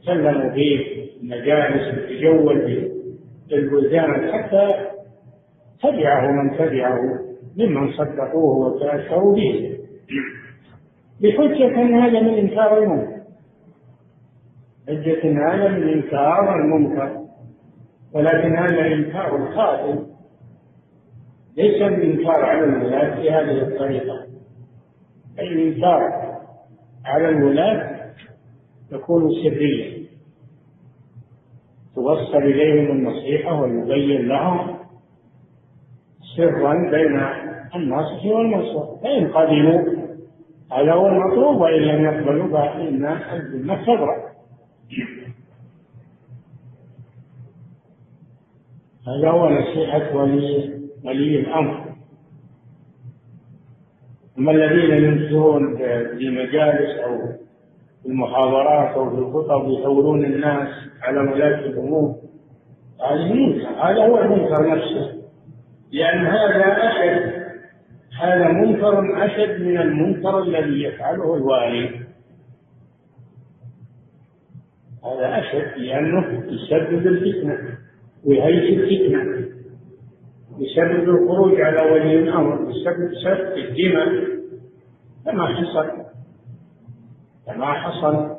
[0.02, 2.88] تكلموا فيه المجالس يتجول
[3.50, 4.92] بالبلدان حتى
[5.82, 7.20] تبعه من تبعه
[7.56, 9.78] ممن صدقوه وتأثروا به.
[11.20, 13.22] بحجة أن هذا من إنكار المنكر.
[14.88, 17.22] حجة هذا من إنكار المنكر.
[18.14, 20.11] ولكن هذا إنكار الخاطئ.
[21.56, 24.26] ليس الإنكار على الولاة بهذه الطريقة.
[25.38, 26.00] الإنكار
[27.04, 28.12] على الولاة
[28.92, 30.02] يكون سريا
[31.94, 34.76] توصل إليهم النصيحة ويبين لهم
[36.36, 37.20] سرا بين
[37.74, 38.98] الناصح والمنصور.
[39.02, 40.02] فإن قبلوا
[40.72, 44.32] هذا هو المطلوب وإن لم يقبلوا فإن الذمة تبرأ
[49.06, 51.92] هذا هو نصيحة ولي ولي الأمر.
[54.38, 57.18] أما الذين ينكرون في المجالس أو
[58.02, 60.68] في المحاضرات أو في الخطب يحولون الناس
[61.02, 62.16] على ولاة الأمور
[63.10, 65.22] هذه منكر هذا هو المنكر نفسه.
[65.92, 67.42] لأن هذا أشد
[68.20, 71.88] هذا منكر أشد من المنكر الذي يفعله الوالي.
[75.04, 77.78] هذا أشد لأنه يسبب الفتنة
[78.24, 79.51] ويهيج الفتنة.
[80.62, 84.32] يسبب الخروج على ولي الأمر يسبب سفك الدماء.
[85.24, 86.02] كما حصل؟
[87.46, 88.36] كما حصل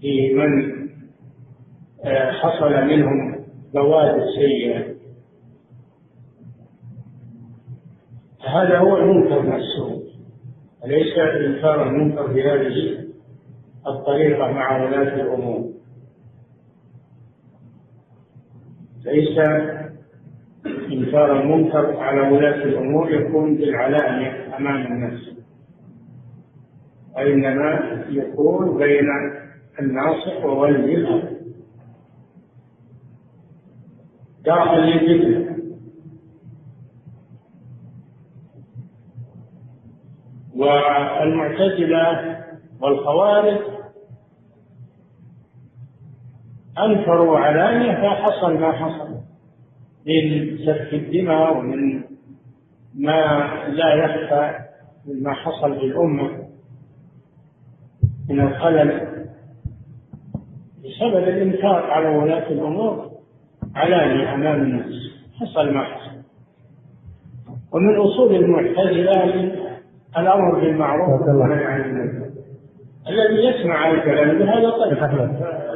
[0.00, 0.76] في من
[2.04, 4.96] آه، حصل منهم بوادر سيئة
[8.48, 10.02] هذا هو المنكر نفسه.
[10.84, 13.06] وليس إنكار المنكر بهذه
[13.86, 15.70] الطريقة مع ولاة الأمور.
[19.04, 19.38] ليس
[20.92, 25.20] إنكار المنكر على ولاة الأمور يكون بالعلانية أمام الناس.
[27.16, 29.08] وإنما يكون بين
[29.80, 31.36] الناصح وولي الأمر
[34.44, 35.56] داخل للفتنة
[40.56, 42.36] والمعتزلة
[42.80, 43.60] والخوارج
[46.78, 49.15] أنكروا علانية فحصل ما حصل.
[50.06, 52.02] من سفك الدماء ومن
[52.94, 54.58] ما لا يخفى
[55.06, 56.30] مما حصل للأمة
[58.28, 59.16] من الخلل.
[60.84, 63.10] بسبب الإنكار على ولاة الأمور
[63.74, 64.92] علانية أمام الناس
[65.40, 66.16] حصل ما حصل.
[67.72, 69.24] ومن أصول المعتزلة
[70.18, 72.26] الأمر بالمعروف والنهي عن المنكر.
[73.08, 74.98] الذي يسمع الكلام بهذا طيب.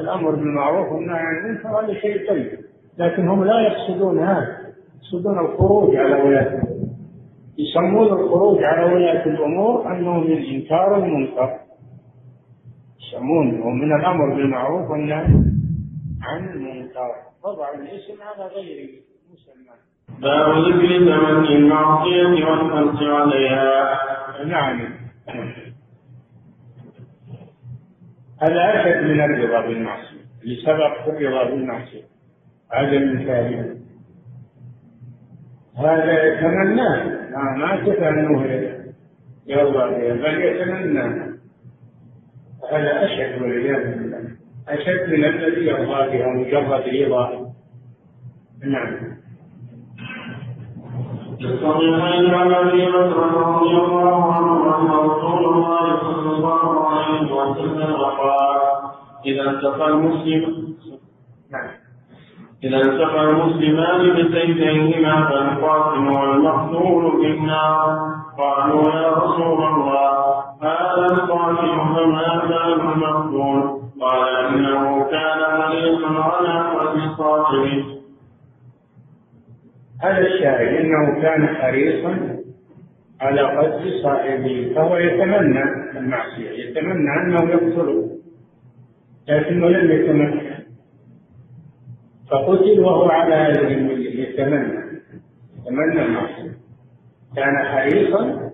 [0.00, 2.69] الأمر بالمعروف والنهي عن المنكر هذا شيء طيب.
[3.00, 6.62] لكن هم لا يقصدون هذا يقصدون الخروج على ولاة
[7.58, 11.58] يسمون الخروج على ولاة الأمور أنه من إنكار المنكر.
[13.00, 15.24] يسمونه من الأمر بالمعروف والنهي
[16.22, 17.12] عن المنكر.
[17.42, 18.88] طبعا الاسم على غير
[19.32, 19.74] مسمى.
[20.20, 23.98] باب ذكر تمني المعصية والحرص عليها.
[24.44, 24.80] نعم.
[28.42, 30.20] هذا أشد من الرضا بالمعصية.
[30.44, 32.09] لسبب الرضا بالمعصية.
[32.72, 33.80] هذا ثاني
[35.78, 38.44] هذا يتمناه ما ما أنه
[39.46, 41.30] يرضى بل يتمنى.
[42.72, 44.30] هذا أشد والعياذ بالله.
[44.68, 47.50] أشد من الذي يرضى بها مجرد رضا.
[48.64, 49.20] نعم.
[51.40, 58.60] الصحيحين عن ابي بكر رضي الله عنه ان رسول الله صلى الله عليه وسلم قال
[59.26, 60.69] إذا التقى المسلم
[62.64, 67.98] إذا التقى المسلمان بسيفيهما فالقاسم والمقتول في النار
[68.38, 70.10] قالوا يا رسول الله
[70.62, 77.84] هذا القاسم فما كان المقتول؟ قال إنه كان حريصا على قتل صاحبه
[80.02, 82.40] هذا الشاهد إنه كان حريصا
[83.20, 85.62] على قتل صاحبه فهو يتمنى
[85.98, 88.10] المعصية يتمنى أنه يقتله
[89.28, 90.49] لكنه لم يتمكن.
[92.30, 95.00] فقتل وهو على هذه المله يتمنى.
[95.58, 96.56] يتمنى المعصيه
[97.36, 98.50] كان حريصا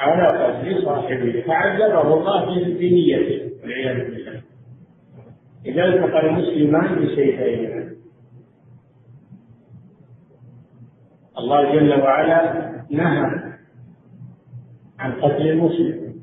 [0.00, 1.44] على قتل صاحبه.
[1.46, 4.42] فعذبه الله بنيته والعياذ بالله.
[5.66, 7.92] اذا التقى المسلمان بسيفيهما
[11.38, 13.52] الله جل وعلا نهى
[14.98, 16.14] عن قتل المسلم.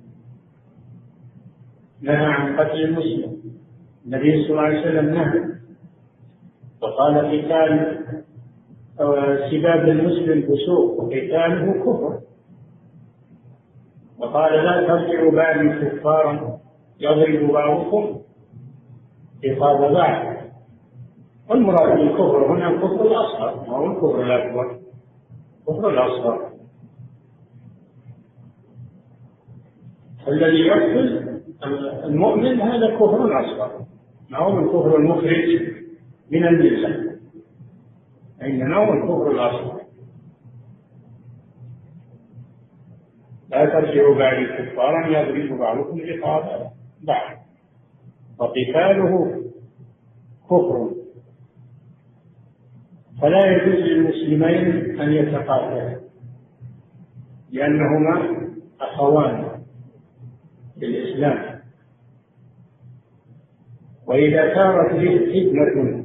[2.01, 3.38] نهى عن قتل المسلم.
[4.05, 5.53] النبي صلى الله عليه وسلم نهى.
[6.84, 7.99] وقال قتال
[9.51, 12.19] سباب المسلم فسوق وقتاله كفر.
[14.19, 16.59] وقال لا ترجعوا بعدي كفارا
[16.99, 18.19] يضرب بعضكم
[19.45, 20.34] رقاب بعض
[21.49, 24.79] والمراد بالكفر هنا الكفر الأصغر ما هو الكفر الأكبر؟
[25.69, 26.49] الكفر الأصغر.
[30.27, 31.39] الذي يقتل
[32.03, 33.86] المؤمن هذا كفر اصغر
[34.29, 35.82] ما هو الكفر المخرج؟
[36.34, 37.19] من الملة.
[38.41, 39.81] انما هو الكفر الاصغر
[43.49, 46.71] لا ترجعوا بعد كفارا يضرب بعضكم رقاب
[47.01, 47.38] بعض
[48.39, 49.43] وقتاله
[50.49, 50.91] كفر.
[53.21, 55.99] فلا يجوز للمسلمين أن يتقاتلا
[57.51, 58.43] لأنهما
[58.81, 59.63] أخوان
[60.79, 61.59] في الاسلام
[64.07, 66.03] واذا ثارت فتنة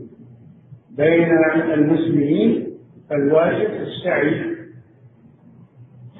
[0.99, 1.29] بين
[1.75, 2.69] المسلمين
[3.11, 4.57] فالواجب السعي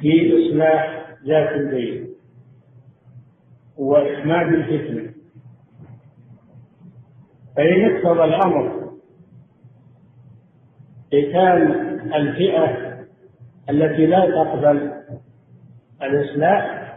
[0.01, 2.09] في إصلاح ذات البين
[3.77, 5.13] وإخماد الفتنة.
[7.57, 8.93] فإن اقتضى الأمر
[11.13, 11.63] قتال
[12.15, 12.99] الفئة
[13.71, 14.93] التي لا تقبل
[16.03, 16.95] الإصلاح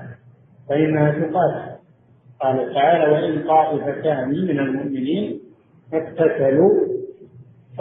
[0.70, 1.72] فإنها تقاتل.
[2.42, 5.40] قال تعالى وإن طائفتان من المؤمنين
[5.94, 6.91] اقتتلوا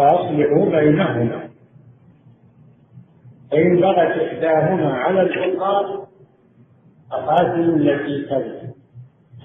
[0.00, 1.48] فأصلحوا بينهما
[3.50, 6.06] فإن بغت إحداهما على الأخرى
[7.10, 8.70] فقاتلوا التي تبغي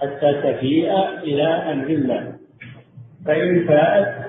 [0.01, 0.91] حتى تفيء
[1.24, 2.34] إلى أمر الله.
[3.26, 4.26] فإن فاءت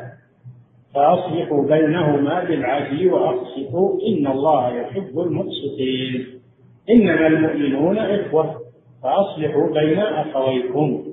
[0.95, 6.27] فأصلحوا بينهما بالعدل وأقسطوا إن الله يحب المقسطين.
[6.91, 8.61] إنما المؤمنون إخوة
[9.03, 11.05] فأصلحوا بين أخويكم.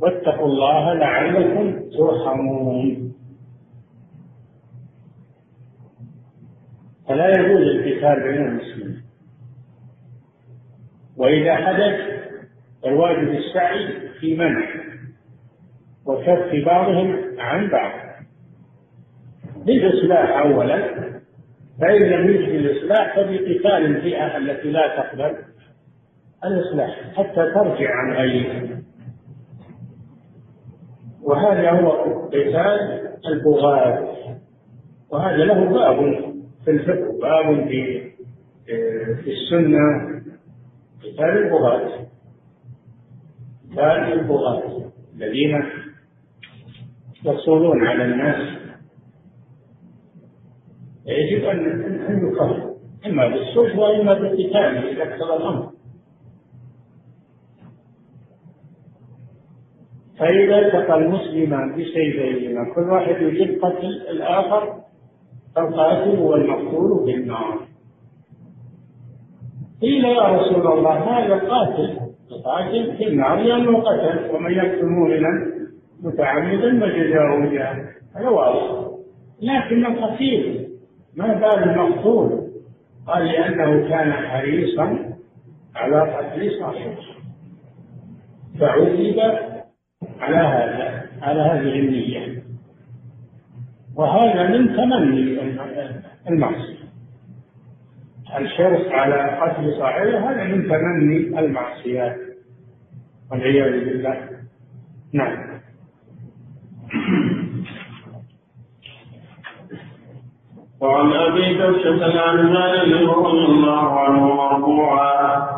[0.00, 3.14] واتقوا الله لعلكم ترحمون.
[7.08, 9.02] فلا يجوز القتال بين المسلمين.
[11.16, 11.94] وإذا حدث
[12.86, 14.66] الواجب السعي في منع
[16.06, 17.92] وكف بعضهم عن بعض.
[19.66, 21.04] بالإصلاح أولا
[21.80, 25.36] فإن لم يجد الإصلاح فبقتال الفئة التي لا تقبل
[26.44, 28.82] الإصلاح حتى ترجع عن غيرها.
[31.22, 31.90] وهذا هو
[32.26, 34.16] قتال البغاة.
[35.10, 36.33] وهذا له باب
[36.64, 38.10] في الفقه باب في
[39.22, 40.08] في السنة.
[41.02, 42.06] قتال البغاة.
[43.70, 44.90] قتال البغاة.
[45.16, 45.62] الذين
[47.24, 48.58] يصولون على الناس.
[51.06, 52.74] يجب أن يكفر
[53.06, 55.70] إما بالصلح وإما بالقتال إذا اقتضى الأمر.
[60.18, 64.84] فإذا التقى المسلمان بسيفيهما كل واحد يريد قتل الآخر
[65.56, 67.60] فالقاتل والمقتول في النار
[69.82, 71.96] قيل يا رسول الله هذا قاتل
[72.30, 75.54] القاتل في النار لأنه قتل ومن يقتل مؤمنا
[76.02, 77.86] متعمدا فجزاؤه جهنم
[78.16, 78.88] هذا واضح.
[79.42, 80.68] لكن القتيل
[81.16, 82.44] ما بال المقتول؟
[83.06, 85.14] قال لأنه كان حريصا
[85.76, 86.96] على قتل صاحبه.
[88.60, 89.20] فعذب
[90.20, 92.33] على هذا على هذه النية.
[93.96, 95.40] وهذا من تمني
[96.28, 96.84] المعصية.
[98.36, 102.16] الحرص على قتل صاحبه هذا من تمني المعصيات
[103.30, 104.28] والعياذ بالله.
[105.12, 105.54] نعم.
[110.80, 115.54] وعن أبي كبشه العنزاني رضي الله عنه مرفوعا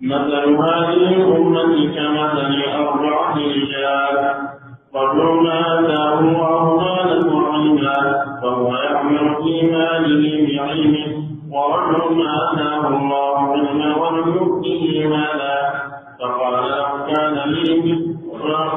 [0.00, 4.51] مثل هذه الأمة كمثل أربعة رجال.
[4.94, 11.06] اتاه الله مالا وعلما فهو يعمل في ماله بعلمه
[11.50, 15.72] ورجل اتاه الله علما ولم يؤته مالا
[16.20, 18.12] فقال لو كان لي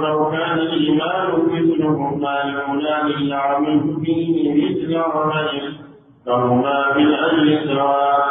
[0.01, 5.61] لو كان لي مال مثله مال فلان لعملت فيه مثل عمله
[6.26, 8.26] فهما في الاجر سواء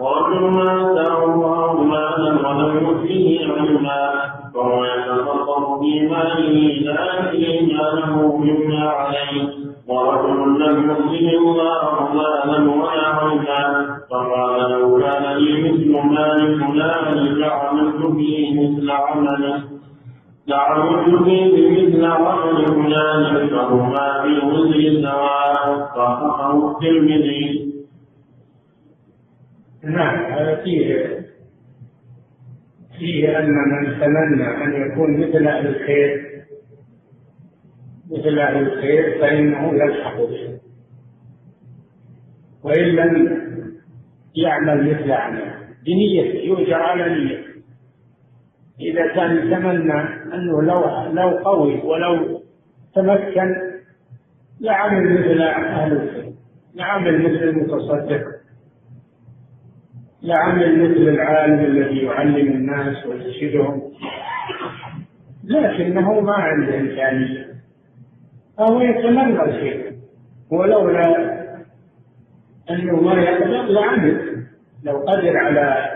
[0.00, 7.22] ورجل اتاه الله مالا ولم يؤته علما فهو يتصرف في ماله لا
[7.62, 9.48] ماله مما عليه
[9.88, 18.06] ورجل لم يؤته الله مالا ولا علما فقال لو كان لي مثل مال فلان لعملت
[18.16, 19.62] فيه مثل عمله
[20.46, 27.70] لعملت فيه مثل عمل فلان فهما في الوزر سواء صححه الترمذي
[29.84, 31.20] نعم هذا فيه
[33.00, 36.30] فيه أن من تمنى أن يكون مثل أهل الخير
[38.10, 40.58] مثل أهل الخير فإنه يلحق به.
[42.62, 43.40] وإن لم
[44.36, 45.54] يعمل مثل عمله
[45.86, 47.44] بنيته يؤجر على نيته
[48.80, 50.00] إذا كان يتمنى
[50.34, 52.42] أنه لو لو قوي ولو
[52.94, 53.56] تمكن
[54.60, 56.32] لعمل مثل أهل الخير
[56.74, 58.39] لعمل مثل المتصدق.
[60.22, 63.82] لعمل مثل العالم الذي يعلم الناس ويرشدهم.
[65.44, 67.46] لكنه ما عنده إمكانية.
[68.58, 69.92] فهو يتمنى الخير
[70.50, 71.40] ولولا
[72.70, 74.46] أنه ما يقدر لعمل
[74.84, 75.90] لو قدر على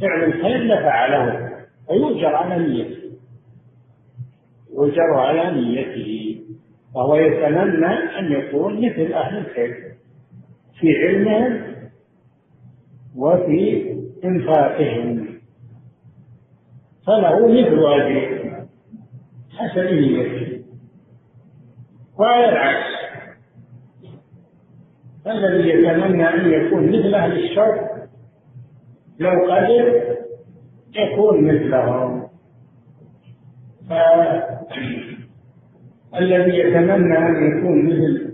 [0.00, 1.50] فعل الخير لفعله.
[1.88, 3.10] فيؤجر على نيته.
[4.74, 6.40] يؤجر على نيته.
[6.94, 9.74] وهو يتمنى أن يكون مثل أهل الخير.
[10.80, 11.69] في علمهم
[13.16, 13.90] وفي
[14.24, 15.26] إنفاقهم.
[17.06, 18.40] فله مثل أجر
[19.58, 20.62] حسب نيته
[22.18, 22.90] وعلى العكس
[25.26, 27.90] الذي يتمنى أن يكون مثل أهل الشر
[29.18, 30.02] لو قدر
[30.96, 32.30] يكون مثلهم.
[36.12, 38.30] فالذي يتمنى أن يكون مثل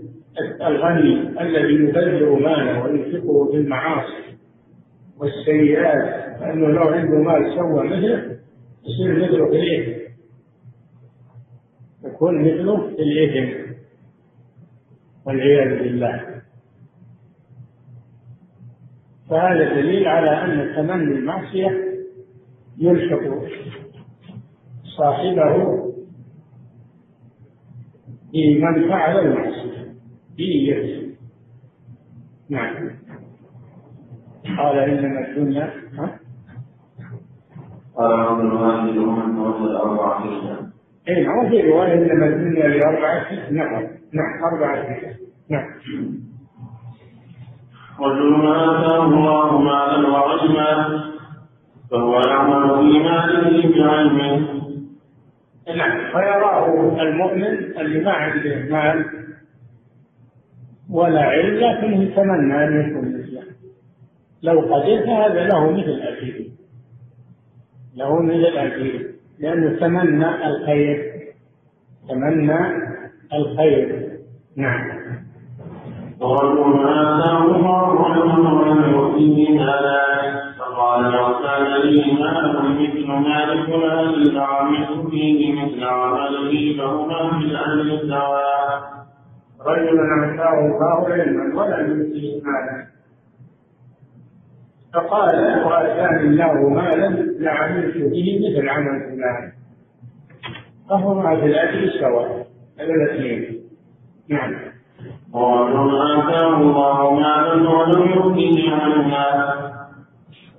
[0.61, 4.26] الغني الذي يبذر ماله وينفقه في المعاصي
[5.19, 8.37] والسيئات لأنه لو عنده مال سوى مثله
[8.85, 10.07] يصير مثله في الإثم.
[12.03, 13.73] يكون مثله في الإثم.
[15.25, 16.41] والعياذ بالله.
[19.29, 21.87] فهذا دليل على أن تمني المعصية
[22.77, 23.19] يلحق
[24.97, 25.83] صاحبه
[28.33, 29.93] بمن فعل المعصية
[30.37, 31.15] بنيته
[32.49, 32.89] نعم.
[34.57, 35.73] قال إنما الدنيا؟
[37.97, 40.57] قال عبد الواحد ومن وجد أربع حجة
[41.09, 44.85] اي نعم في رواية إنما الدنيا لأربعة نعم نعم أربعة
[45.49, 45.65] نعم.
[47.99, 51.03] رجل آتاه الله مالا وعلما
[51.91, 54.47] فهو يعمل في ماله بعلمه.
[55.75, 55.97] نعم.
[56.11, 57.43] فيراه المؤمن
[57.79, 59.05] اللي ما عنده مال
[60.89, 63.26] ولا علم لكنه يتمنى ان يكون
[64.43, 66.47] لو قدر فهذا له مثل اخيه
[67.95, 69.07] له مثل اخيه
[69.39, 71.13] لأنه تمنى الخير.
[72.09, 72.59] تمنى
[73.33, 74.09] الخير.
[74.55, 74.97] نعم.
[76.21, 77.45] ورجل آتاه
[80.59, 82.57] فقال لو كان لي مثل
[85.09, 86.77] فيه مثل عمله
[89.65, 92.96] رجل آتاه الله علما ولم يؤته مالا
[94.97, 99.51] فقال لو آتاني الله مالا لعملت به مثل عمل فلان.
[100.89, 102.47] فهما في الأجر سواء
[102.79, 103.59] هذا الاثنين.
[104.29, 104.53] نعم.
[105.33, 109.27] ورجل آتاه الله مالا ولم يؤته علما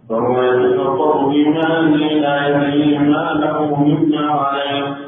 [0.09, 5.08] فهو بماله لا يدري ما له مما عليه.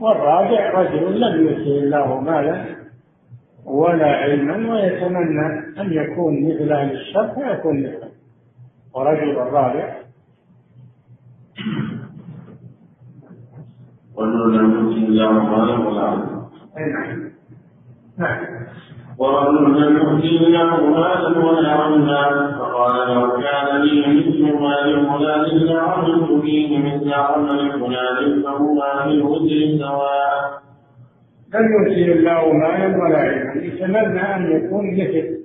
[0.00, 2.64] والرابع رجل لم يؤته الله مالا
[3.64, 5.46] ولا علما ويتمنى
[5.80, 8.10] أن يكون مثل أهل الشر فيكون مثله.
[8.94, 9.96] ورجل الرابع
[14.18, 16.48] رجل لم يؤته الله مالا ولا علما.
[16.76, 17.30] نعم.
[18.18, 18.66] نعم.
[19.18, 26.78] ورجل لم يؤته الله مالا علما فقال لو كان لي مثل مال فلان لعملت فيه
[26.78, 30.62] مثل عمل فلان فهما في الوزر سواء
[31.54, 35.36] لم يؤتي الله مالا ولا علما يتمنى ان يكون مثل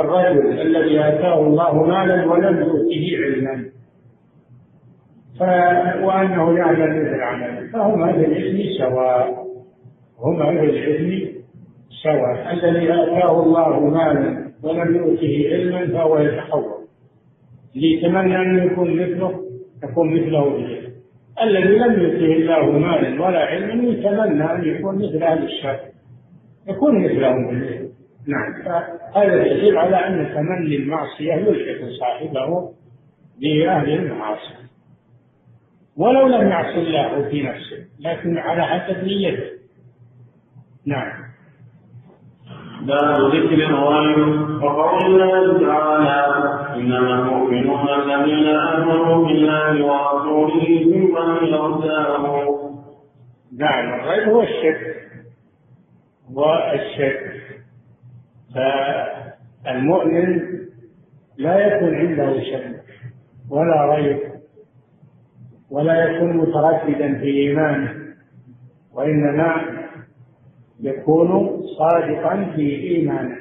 [0.00, 3.64] الرجل الذي اتاه الله مالا ولم يؤته علما
[5.38, 5.42] ف...
[6.04, 9.46] وانه يعمل مثل عمله فهما في الاثم سواء
[10.20, 11.35] هما في الاثم
[12.02, 16.86] سواء الذي أتاه الله مالا ولم يؤته علما فهو يتحول.
[17.76, 19.44] اللي يتمنى أن يكون مثله
[19.84, 20.92] يكون مثله بالعلم
[21.42, 25.80] الذي لم يؤته الله مالا ولا علما يتمنى أن يكون مثل أهل الشر
[26.68, 27.86] يكون مثلهم بالعلم
[28.26, 32.72] نعم فهذا يدل على أن تمني المعصية يلحق صاحبه
[33.40, 34.54] بأهل المعاصي.
[35.96, 39.44] ولو لم يعص الله في نفسه لكن على حسب نيته.
[40.86, 41.25] نعم.
[42.86, 51.16] باب ذكر الغيب وقول الله تعالى إنما المؤمنون الذين آمنوا بالله ورسوله ثم
[51.46, 52.70] يرتابوا
[53.58, 54.96] نعم الغيب هو الشرك.
[56.36, 57.36] هو الشرك.
[59.64, 60.40] فالمؤمن
[61.38, 62.82] لا يكون عنده شك
[63.50, 64.18] ولا ريب
[65.70, 67.94] ولا يكون مترددا في إيمانه
[68.94, 69.56] وإنما
[70.80, 73.36] يكون صادقا في إيمانه.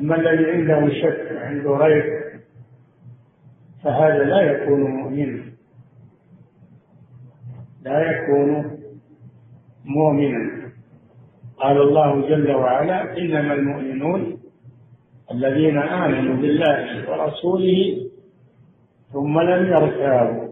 [0.00, 2.04] أما الذي عنده شك وعنده ريب
[3.84, 5.44] فهذا لا يكون مؤمنا.
[7.82, 8.78] لا يكون
[9.84, 10.70] مؤمنا.
[11.56, 14.38] قال الله جل وعلا إنما المؤمنون
[15.30, 18.10] الذين آمنوا بالله ورسوله
[19.12, 20.48] ثم لم يرتابوا.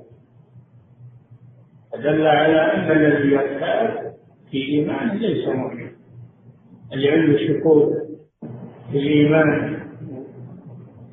[1.92, 4.05] فدل على أن الذي يرتاب
[4.56, 5.88] في ايمانه ليس مؤمن.
[6.92, 7.92] اللي عنده شكوك
[8.92, 9.76] في الايمان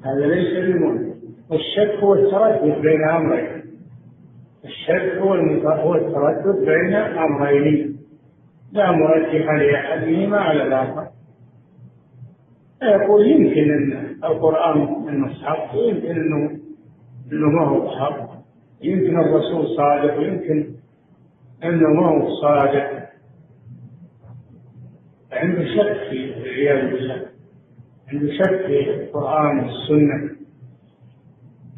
[0.06, 1.14] هذا ليس بمؤمن.
[1.50, 3.64] والشك هو التردد بين أمرين.
[4.66, 7.98] الشك هو التردد بين أمرين.
[8.72, 11.08] لا مرجح لأحدهما على الآخر.
[12.84, 16.60] يقول يمكن أن القرآن انه حق يمكن أنه
[17.32, 18.30] أنه ما هو حق
[18.82, 20.68] يمكن الرسول صادق ويمكن
[21.64, 23.03] أنه ما هو صادق.
[25.44, 27.26] عنده شك في العياذ بالله.
[28.08, 30.30] عنده شك في القرآن والسنة.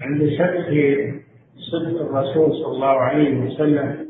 [0.02, 1.14] عنده شك في
[1.58, 4.06] صدق الرسول صلى الله عليه وسلم.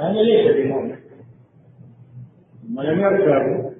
[0.00, 0.96] هذا ليس بمؤمن.
[2.76, 3.70] ولم يرتابوا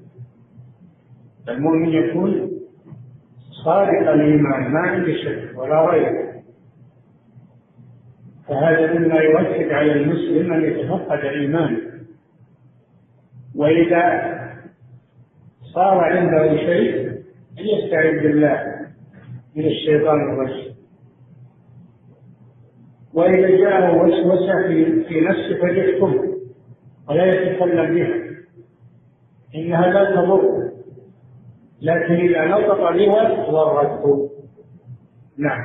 [1.48, 2.50] المؤمن يكون
[3.64, 6.30] صادق الإيمان ما عنده شك ولا ريب
[8.48, 11.80] فهذا مما يؤكد على المسلم أن يتفقد إيمانه.
[13.54, 14.39] وإذا
[15.74, 17.08] صار عنده شيء
[17.58, 18.62] أن يستعذ بالله
[19.56, 20.74] من الشيطان الرجيم.
[23.14, 26.26] وإذا جاءه وسوسة في في نفسه فليكتمها
[27.08, 28.14] ولا يتكلم بها.
[29.54, 30.70] إنها لا تضر.
[31.82, 34.30] لكن إذا نطق بها ضرته
[35.38, 35.64] نعم.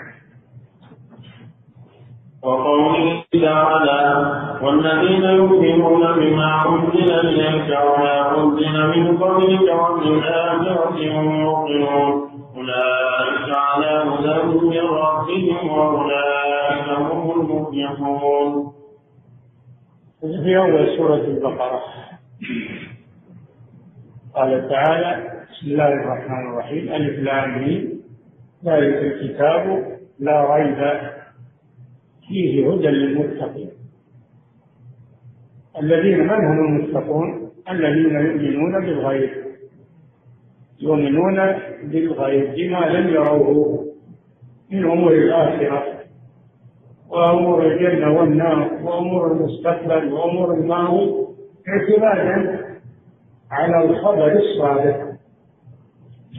[2.44, 4.45] وقوله تعالى
[4.76, 12.32] والذين يؤمنون بما أنزل إليك وما أنزل من قبلك وبالآخرة هم يوقنون.
[12.56, 18.72] أولئك على هدى من ربهم وأولئك هم المفلحون.
[20.22, 21.82] في أول سورة البقرة
[24.36, 27.66] قال تعالى بسم الله الرحمن الرحيم ألف لام
[28.66, 29.86] ذلك الكتاب
[30.20, 31.00] لا ريب
[32.28, 33.75] فيه هدى للمتقين
[35.82, 39.30] الذين من هم المتقون؟ الذين يؤمنون بالغيب.
[40.82, 41.36] يؤمنون
[41.84, 43.86] بالغيب بما لم يروه.
[44.72, 45.84] من امور الاخره
[47.10, 51.12] وأمور الجنة والنار وأمور المستقبل وأمور الماضي
[51.68, 52.60] اعتمادا
[53.52, 55.16] على الخبر الصادق.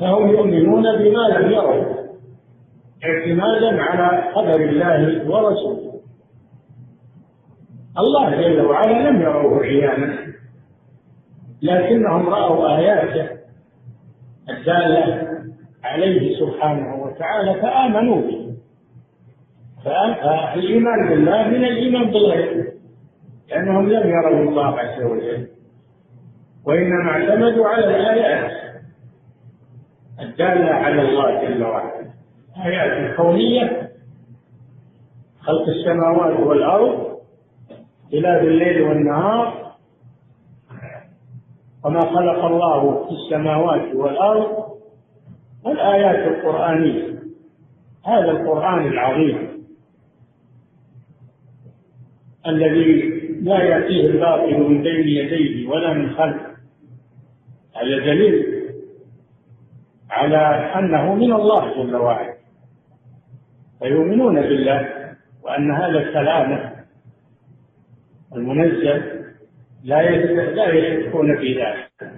[0.01, 1.85] فهم يؤمنون بما لم يروا
[3.05, 5.86] اعتمادا على خبر الله ورسوله.
[7.99, 10.19] الله جل وعلا لم يروه عيانا
[11.63, 13.29] لكنهم رأوا آياته
[14.51, 15.29] الدالة
[15.85, 18.57] عليه سبحانه وتعالى فآمنوا به.
[19.85, 22.67] فالإيمان بالله من الإيمان بالغيب
[23.51, 25.49] لأنهم لم يروا الله عز وجل.
[26.65, 28.53] وإنما اعتمدوا على الآيات
[30.21, 32.07] الدالة على الله جل وعلا.
[32.67, 33.91] آيات كونية
[35.41, 37.06] خلق السماوات والأرض
[38.07, 39.73] اختلاف الليل والنهار.
[41.85, 44.67] وما خلق الله في السماوات والأرض
[45.65, 47.19] والآيات القرآنية.
[48.07, 49.67] هذا القرآن العظيم.
[52.47, 52.93] الذي
[53.43, 56.57] لا يأتيه الباطل من بين يديه ولا من خلفه.
[57.75, 58.63] هذا دليل
[60.11, 60.37] على
[60.79, 62.35] أنه من الله جل وعلا.
[63.79, 64.89] فيؤمنون بالله
[65.43, 66.53] وأن هذا الكلام
[68.35, 69.03] المنزل
[69.85, 70.11] لا
[70.55, 72.13] لا يشكون في ذلك.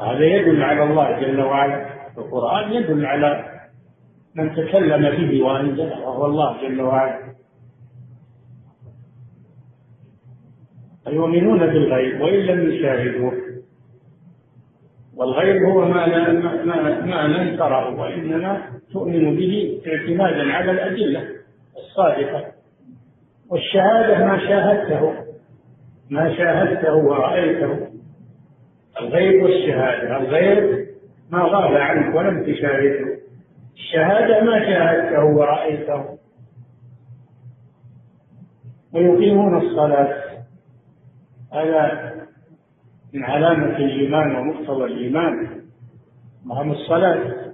[0.00, 1.90] هذا يدل على الله جل وعلا.
[2.18, 3.60] القرآن يدل على
[4.34, 7.30] من تكلم به وأنزله وهو الله جل وعلا.
[11.08, 13.32] يؤمنون بالغيب وإن لم يشاهدوه.
[15.16, 18.62] والغيب هو ما لا ما, ما لم تره وإنما
[18.92, 21.39] تؤمن به اعتمادا على الأدلة.
[21.80, 22.52] الصادقة.
[23.50, 25.14] والشهادة ما شاهدته
[26.10, 27.88] ما شاهدته ورأيته.
[29.00, 30.86] الغيب والشهادة الغيب
[31.30, 33.18] ما غاب عنك ولم تشاهده.
[33.74, 36.18] الشهادة ما شاهدته ورأيته.
[38.94, 40.14] ويقيمون الصلاة.
[41.52, 42.12] هذا
[43.14, 45.60] من علامة الإيمان ومقتضى الإيمان.
[46.50, 47.52] وهم الصلاة.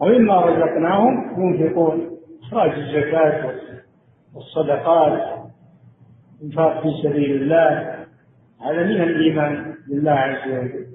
[0.00, 2.15] ومما رزقناهم ينفقون.
[2.46, 3.54] إخراج الزكاة
[4.34, 5.38] والصدقات
[6.42, 7.70] إنفاق في سبيل الله
[8.60, 10.86] هذا من الإيمان بالله عز وجل.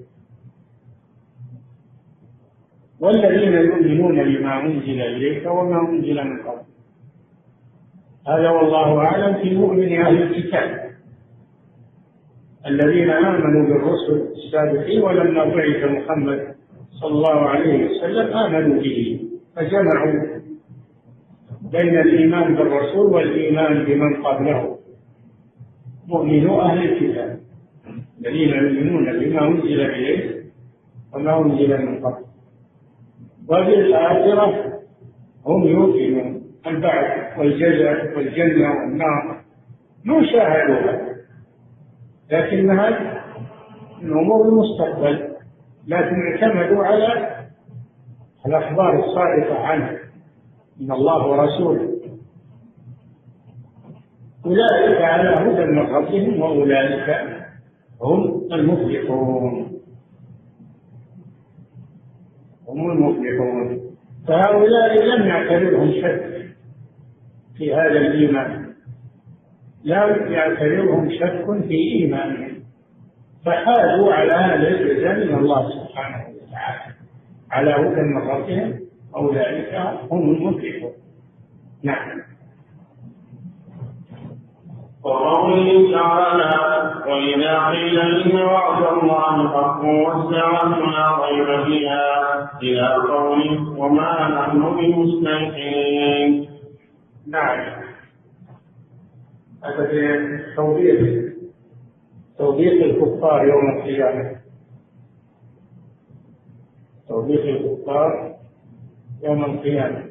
[3.00, 6.62] والذين يؤمنون بما أنزل إليك وما أنزل من قبل.
[8.28, 10.92] هذا والله أعلم في مؤمن أهل الكتاب.
[12.66, 16.54] الذين آمنوا بالرسل السابقين ولما بعث محمد
[17.00, 20.31] صلى الله عليه وسلم آمنوا به فجمعوا
[21.72, 24.78] بين الإيمان بالرسول والإيمان بمن قبله.
[26.08, 27.38] مؤمنو أهل الكتاب.
[28.20, 30.42] الذين يؤمنون بما أنزل إليه
[31.14, 32.24] وما أنزل من قبل.
[33.48, 34.72] وبالآخرة
[35.46, 39.40] هم يوقنون البعث والجزاء والجنة والنار.
[40.04, 41.16] ما شاهدوها
[42.30, 42.90] لكنها
[44.02, 45.32] من أمور المستقبل.
[45.86, 47.36] لكن اعتمدوا على
[48.46, 50.01] الأخبار الصادقة عنه
[50.80, 51.88] من الله ورسوله.
[54.46, 57.08] أولئك على هدى من ربهم وأولئك
[58.02, 59.72] هم المفلحون.
[62.68, 63.80] هم المفلحون.
[64.28, 66.54] فهؤلاء لم يعترضهم شك
[67.56, 68.74] في هذا الإيمان.
[69.84, 72.62] لا يعترضهم شك في إيمانهم.
[73.44, 76.94] فحازوا على هذا الجزاء من الله سبحانه وتعالى
[77.50, 78.81] على هدى من ربهم
[79.16, 79.74] أولئك
[80.10, 80.92] هم المفلحون.
[81.82, 82.22] نعم.
[85.04, 86.52] وقوله تعالى
[87.06, 92.04] وإذا قيل إن وعد الله حق والساعة لا ريب فيها
[92.62, 96.50] إلى قوله وما نحن بمستيقنين.
[97.26, 97.82] نعم.
[99.64, 101.22] هذا في توبيخ
[102.38, 104.36] توبيخ الكفار يوم القيامة.
[107.08, 108.41] توبيخ الكفار
[109.22, 110.04] يوم القيامة.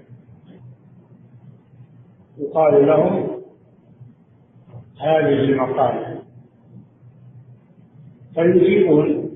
[2.37, 3.41] يقال لهم
[5.01, 6.21] هذه المقالة
[8.35, 9.31] فيجيبون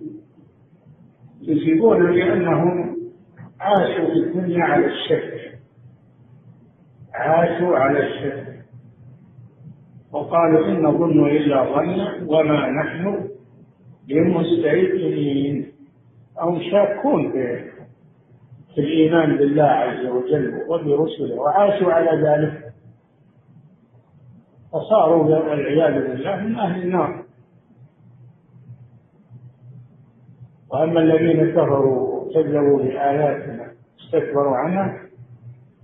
[1.42, 2.98] يجيبون لأنهم
[3.60, 5.60] عاشوا في الدنيا على الشك
[7.14, 8.66] عاشوا على الشك
[10.12, 13.30] وقالوا إن نظن إلا ظنا وما نحن
[14.08, 15.72] بمستيقنين.
[16.42, 17.75] أو شاكون في
[18.76, 22.74] في الإيمان بالله عز وجل وبرسله وعاشوا على ذلك.
[24.72, 27.26] فصاروا والعياذ بالله من أهل النار.
[30.70, 35.02] وأما الذين كفروا وكذبوا بآياتنا استكبروا عنها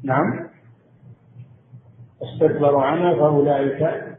[0.04, 0.50] نعم
[2.24, 4.12] استكبروا عنها فأولئك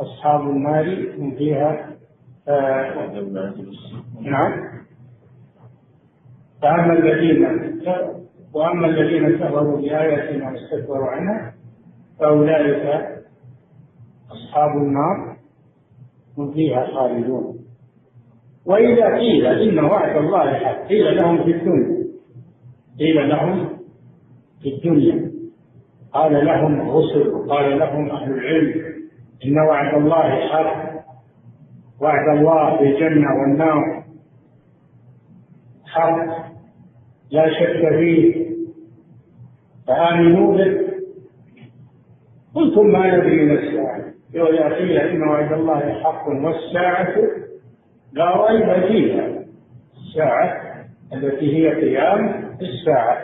[0.00, 1.90] أصحاب النار هم فيها
[2.48, 3.10] آه
[4.20, 4.73] نعم.
[6.64, 7.46] فأما الذين
[8.54, 11.54] وأما الذين كفروا بآياتنا واستكبروا عنها
[12.20, 13.08] فأولئك
[14.30, 15.36] أصحاب النار
[16.38, 17.58] هم فيها خالدون.
[18.66, 22.04] وإذا قيل إن وعد الله حق قيل لهم في الدنيا.
[22.98, 23.68] قيل لهم
[24.62, 25.30] في الدنيا.
[26.12, 28.84] قال لهم الرسل وقال لهم أهل العلم
[29.44, 31.04] إن وعد الله حق
[32.00, 34.04] وعد الله بالجنة والنار
[35.86, 36.53] حق.
[37.34, 38.46] لا شك فيه.
[39.86, 40.80] فآمنوا به.
[42.54, 44.04] قلتم ما ندري ما الساعة
[44.34, 47.14] وإذا قيل إن وعد الله حق والساعة.
[48.12, 49.44] لا ريب فيها.
[49.96, 50.62] الساعة
[51.12, 53.18] التي هي قيام الساعة.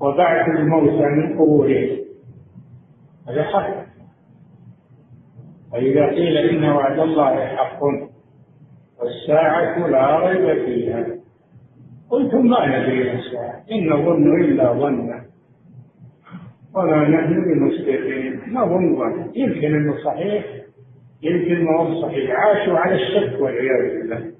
[0.00, 1.98] وبعث الموتى من قبورهم
[3.28, 3.86] هذا حق.
[5.72, 7.82] وإذا قيل إن وعد الله حق
[9.00, 11.17] والساعة لا ريب فيها.
[12.10, 15.24] قلتم ما ندري الساعة إن نظن إلا ظنا
[16.74, 20.44] وما نحن بمستيقنين نظن ظن يمكن أنه صحيح.
[21.22, 22.30] يمكن ما هو صحيح.
[22.30, 24.32] عاشوا على الشك والعياذ بالله.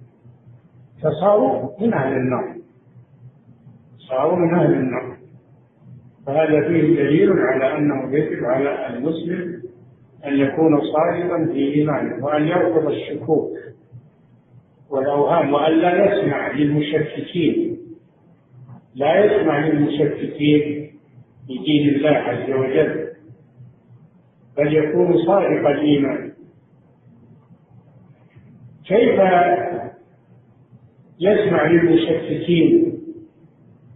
[1.03, 2.55] فصاروا من أهل النار.
[4.09, 5.17] صاروا من أهل النار.
[6.27, 9.63] فهذا فيه دليل على أنه يجب على المسلم
[10.27, 13.51] أن يكون صادقا في إيمانه وأن يرفض الشكوك.
[14.91, 17.79] والأوهام وأن لا يسمع للمشككين
[18.95, 20.91] لا يسمع للمشككين
[21.47, 23.09] في دين الله عز وجل.
[24.57, 26.33] بل يكون صادق الإيمان.
[28.87, 29.21] كيف
[31.21, 32.99] يسمع للمشككين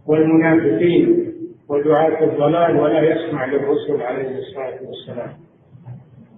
[0.07, 1.33] والمنافقين
[1.69, 5.33] ودعاة الضلال ولا يسمع للرسل عليه الصلاة والسلام؟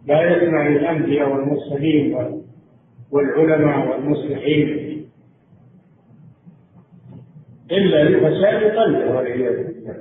[0.08, 2.16] لا يسمع للأنبياء والمرسلين
[3.16, 4.95] والعلماء والمصلحين.
[7.72, 9.16] إلا لفساد قلبه.
[9.16, 9.95] والعياذ بالله.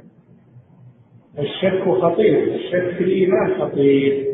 [1.38, 4.26] الشك خطير الشك في الإيمان خطير.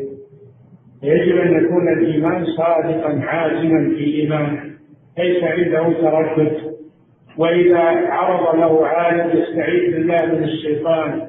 [1.03, 4.63] يجب أن يكون الإيمان صادقا عازما في إيمانه.
[5.17, 6.71] ليس عنده تردد.
[7.37, 7.79] وإذا
[8.09, 11.27] عرض له عالم يستعيذ بالله من الشيطان.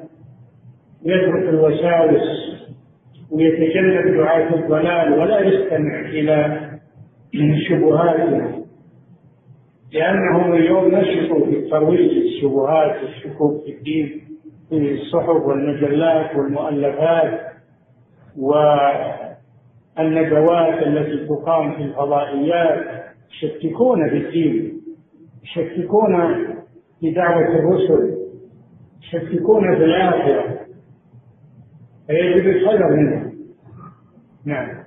[1.05, 2.53] يترك الوساوس
[3.31, 6.62] ويتجنب دعاة الضلال ولا يستمع إلى
[7.69, 8.63] شبهاتهم
[9.93, 14.21] لأنهم اليوم نشطوا في ترويج الشبهات والشكوك في الدين
[14.69, 17.39] في الصحف والمجلات والمؤلفات
[19.97, 23.03] والندوات التي تقام في الفضائيات.
[23.33, 24.81] يشككون في الدين
[25.43, 26.15] يشككون
[26.99, 28.17] في دعوة الرسل
[29.01, 30.59] يشككون في الآخرة.
[32.07, 33.33] فيجب الحذر منهم.
[34.45, 34.82] نعم.